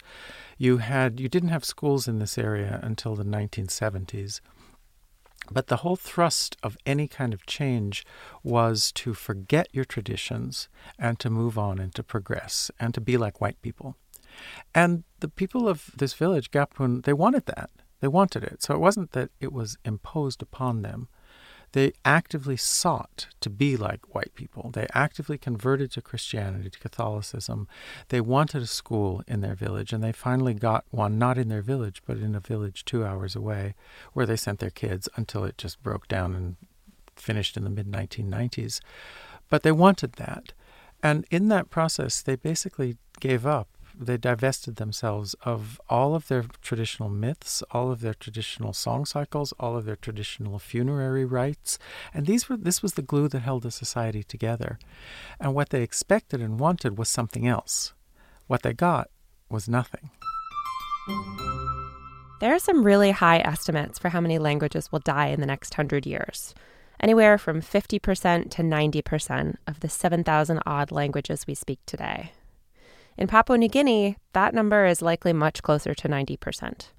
You 0.56 0.78
had 0.78 1.20
you 1.20 1.28
didn't 1.28 1.50
have 1.50 1.64
schools 1.64 2.08
in 2.08 2.18
this 2.18 2.38
area 2.38 2.80
until 2.82 3.14
the 3.14 3.24
1970s. 3.24 4.40
But 5.50 5.68
the 5.68 5.76
whole 5.76 5.96
thrust 5.96 6.56
of 6.62 6.76
any 6.84 7.08
kind 7.08 7.32
of 7.32 7.46
change 7.46 8.04
was 8.42 8.92
to 8.92 9.14
forget 9.14 9.68
your 9.72 9.84
traditions 9.84 10.68
and 10.98 11.18
to 11.20 11.30
move 11.30 11.56
on 11.56 11.78
and 11.78 11.94
to 11.94 12.02
progress 12.02 12.70
and 12.78 12.92
to 12.94 13.00
be 13.00 13.16
like 13.16 13.40
white 13.40 13.60
people. 13.62 13.96
And 14.74 15.04
the 15.20 15.28
people 15.28 15.68
of 15.68 15.90
this 15.96 16.12
village, 16.12 16.50
Gapun, 16.50 17.04
they 17.04 17.14
wanted 17.14 17.46
that. 17.46 17.70
They 18.00 18.08
wanted 18.08 18.44
it. 18.44 18.62
So 18.62 18.74
it 18.74 18.80
wasn't 18.80 19.12
that 19.12 19.30
it 19.40 19.52
was 19.52 19.78
imposed 19.84 20.42
upon 20.42 20.82
them 20.82 21.08
they 21.72 21.92
actively 22.04 22.56
sought 22.56 23.28
to 23.40 23.50
be 23.50 23.76
like 23.76 24.14
white 24.14 24.34
people. 24.34 24.70
They 24.72 24.86
actively 24.94 25.38
converted 25.38 25.92
to 25.92 26.02
Christianity, 26.02 26.70
to 26.70 26.78
Catholicism. 26.78 27.68
They 28.08 28.20
wanted 28.20 28.62
a 28.62 28.66
school 28.66 29.22
in 29.26 29.40
their 29.40 29.54
village, 29.54 29.92
and 29.92 30.02
they 30.02 30.12
finally 30.12 30.54
got 30.54 30.84
one, 30.90 31.18
not 31.18 31.38
in 31.38 31.48
their 31.48 31.62
village, 31.62 32.02
but 32.06 32.16
in 32.18 32.34
a 32.34 32.40
village 32.40 32.84
two 32.84 33.04
hours 33.04 33.36
away, 33.36 33.74
where 34.12 34.26
they 34.26 34.36
sent 34.36 34.60
their 34.60 34.70
kids 34.70 35.08
until 35.16 35.44
it 35.44 35.58
just 35.58 35.82
broke 35.82 36.08
down 36.08 36.34
and 36.34 36.56
finished 37.16 37.56
in 37.56 37.64
the 37.64 37.70
mid 37.70 37.90
1990s. 37.90 38.80
But 39.48 39.62
they 39.62 39.72
wanted 39.72 40.14
that. 40.14 40.52
And 41.02 41.26
in 41.30 41.48
that 41.48 41.70
process, 41.70 42.22
they 42.22 42.36
basically 42.36 42.96
gave 43.20 43.46
up 43.46 43.68
they 43.98 44.16
divested 44.16 44.76
themselves 44.76 45.34
of 45.42 45.80
all 45.88 46.14
of 46.14 46.28
their 46.28 46.44
traditional 46.62 47.08
myths, 47.08 47.62
all 47.70 47.90
of 47.90 48.00
their 48.00 48.14
traditional 48.14 48.72
song 48.72 49.04
cycles, 49.04 49.52
all 49.58 49.76
of 49.76 49.84
their 49.84 49.96
traditional 49.96 50.58
funerary 50.58 51.24
rites, 51.24 51.78
and 52.14 52.26
these 52.26 52.48
were 52.48 52.56
this 52.56 52.82
was 52.82 52.94
the 52.94 53.02
glue 53.02 53.28
that 53.28 53.40
held 53.40 53.62
the 53.62 53.70
society 53.70 54.22
together. 54.22 54.78
And 55.40 55.54
what 55.54 55.70
they 55.70 55.82
expected 55.82 56.40
and 56.40 56.60
wanted 56.60 56.96
was 56.98 57.08
something 57.08 57.46
else. 57.46 57.92
What 58.46 58.62
they 58.62 58.72
got 58.72 59.10
was 59.50 59.68
nothing. 59.68 60.10
There 62.40 62.54
are 62.54 62.60
some 62.60 62.84
really 62.84 63.10
high 63.10 63.38
estimates 63.38 63.98
for 63.98 64.10
how 64.10 64.20
many 64.20 64.38
languages 64.38 64.92
will 64.92 65.00
die 65.00 65.28
in 65.28 65.40
the 65.40 65.46
next 65.46 65.74
hundred 65.74 66.06
years. 66.06 66.54
Anywhere 67.00 67.38
from 67.38 67.60
50% 67.60 68.50
to 68.50 68.62
90% 68.62 69.56
of 69.66 69.80
the 69.80 69.88
7,000 69.88 70.60
odd 70.66 70.90
languages 70.90 71.46
we 71.46 71.54
speak 71.54 71.78
today. 71.86 72.32
In 73.18 73.26
Papua 73.26 73.58
New 73.58 73.68
Guinea, 73.68 74.16
that 74.32 74.54
number 74.54 74.86
is 74.86 75.02
likely 75.02 75.32
much 75.32 75.60
closer 75.60 75.92
to 75.92 76.08
90%. 76.08 76.90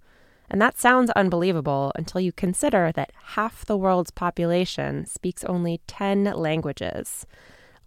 And 0.50 0.62
that 0.62 0.78
sounds 0.78 1.12
unbelievable 1.12 1.94
until 1.96 2.20
you 2.20 2.34
consider 2.34 2.92
that 2.92 3.14
half 3.36 3.64
the 3.64 3.78
world's 3.78 4.12
population 4.12 5.06
speaks 5.06 5.46
only 5.46 5.80
10 5.88 6.26
languages, 6.26 7.26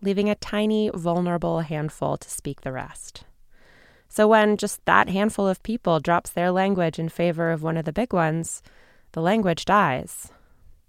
leaving 0.01 0.31
a 0.31 0.35
tiny, 0.35 0.91
vulnerable 0.95 1.61
handful 1.61 2.17
to 2.17 2.31
speak 2.31 2.63
the 2.63 2.73
rest. 2.73 3.25
So 4.09 4.27
when 4.27 4.57
just 4.57 4.83
that 4.87 5.11
handful 5.11 5.47
of 5.47 5.63
people 5.63 6.01
drops 6.01 6.31
their 6.31 6.51
language 6.51 6.99
in 6.99 7.11
favor 7.11 7.51
of 7.51 7.63
one 7.63 7.77
of 7.77 7.85
the 7.85 7.93
big 7.93 8.15
ones, 8.15 8.63
the 9.13 9.21
language 9.21 9.67
dies. 9.67 10.33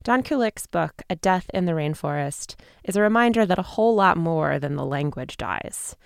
Don 0.03 0.23
Kulik's 0.23 0.65
book, 0.65 1.01
A 1.09 1.17
Death 1.17 1.49
in 1.53 1.65
the 1.65 1.73
Rainforest, 1.73 2.55
is 2.85 2.95
a 2.95 3.01
reminder 3.01 3.45
that 3.45 3.59
a 3.59 3.63
whole 3.73 3.95
lot 3.95 4.15
more 4.15 4.59
than 4.59 4.77
the 4.77 4.85
language 4.85 5.35
dies 5.35 5.97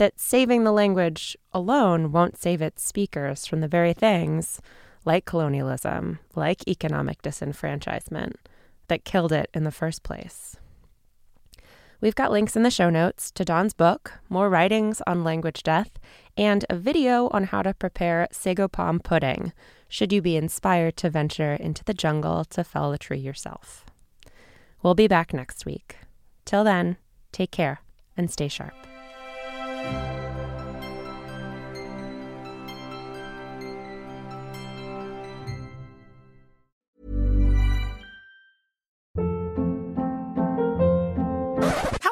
that 0.00 0.18
saving 0.18 0.64
the 0.64 0.72
language 0.72 1.36
alone 1.52 2.10
won't 2.10 2.38
save 2.38 2.62
its 2.62 2.82
speakers 2.82 3.44
from 3.44 3.60
the 3.60 3.68
very 3.68 3.92
things, 3.92 4.58
like 5.04 5.26
colonialism, 5.26 6.18
like 6.34 6.66
economic 6.66 7.20
disenfranchisement, 7.20 8.32
that 8.88 9.04
killed 9.04 9.30
it 9.30 9.50
in 9.52 9.64
the 9.64 9.70
first 9.70 10.02
place. 10.02 10.56
We've 12.00 12.14
got 12.14 12.32
links 12.32 12.56
in 12.56 12.62
the 12.62 12.70
show 12.70 12.88
notes 12.88 13.30
to 13.32 13.44
Don's 13.44 13.74
book, 13.74 14.12
more 14.30 14.48
writings 14.48 15.02
on 15.06 15.22
language 15.22 15.62
death, 15.62 15.90
and 16.34 16.64
a 16.70 16.76
video 16.76 17.28
on 17.28 17.44
how 17.44 17.60
to 17.60 17.74
prepare 17.74 18.26
sago 18.32 18.68
palm 18.68 19.00
pudding, 19.00 19.52
should 19.86 20.14
you 20.14 20.22
be 20.22 20.34
inspired 20.34 20.96
to 20.96 21.10
venture 21.10 21.52
into 21.52 21.84
the 21.84 21.92
jungle 21.92 22.46
to 22.46 22.64
fell 22.64 22.94
a 22.94 22.98
tree 22.98 23.18
yourself. 23.18 23.84
We'll 24.82 24.94
be 24.94 25.08
back 25.08 25.34
next 25.34 25.66
week. 25.66 25.98
Till 26.46 26.64
then, 26.64 26.96
take 27.32 27.50
care 27.50 27.82
and 28.16 28.30
stay 28.30 28.48
sharp. 28.48 28.72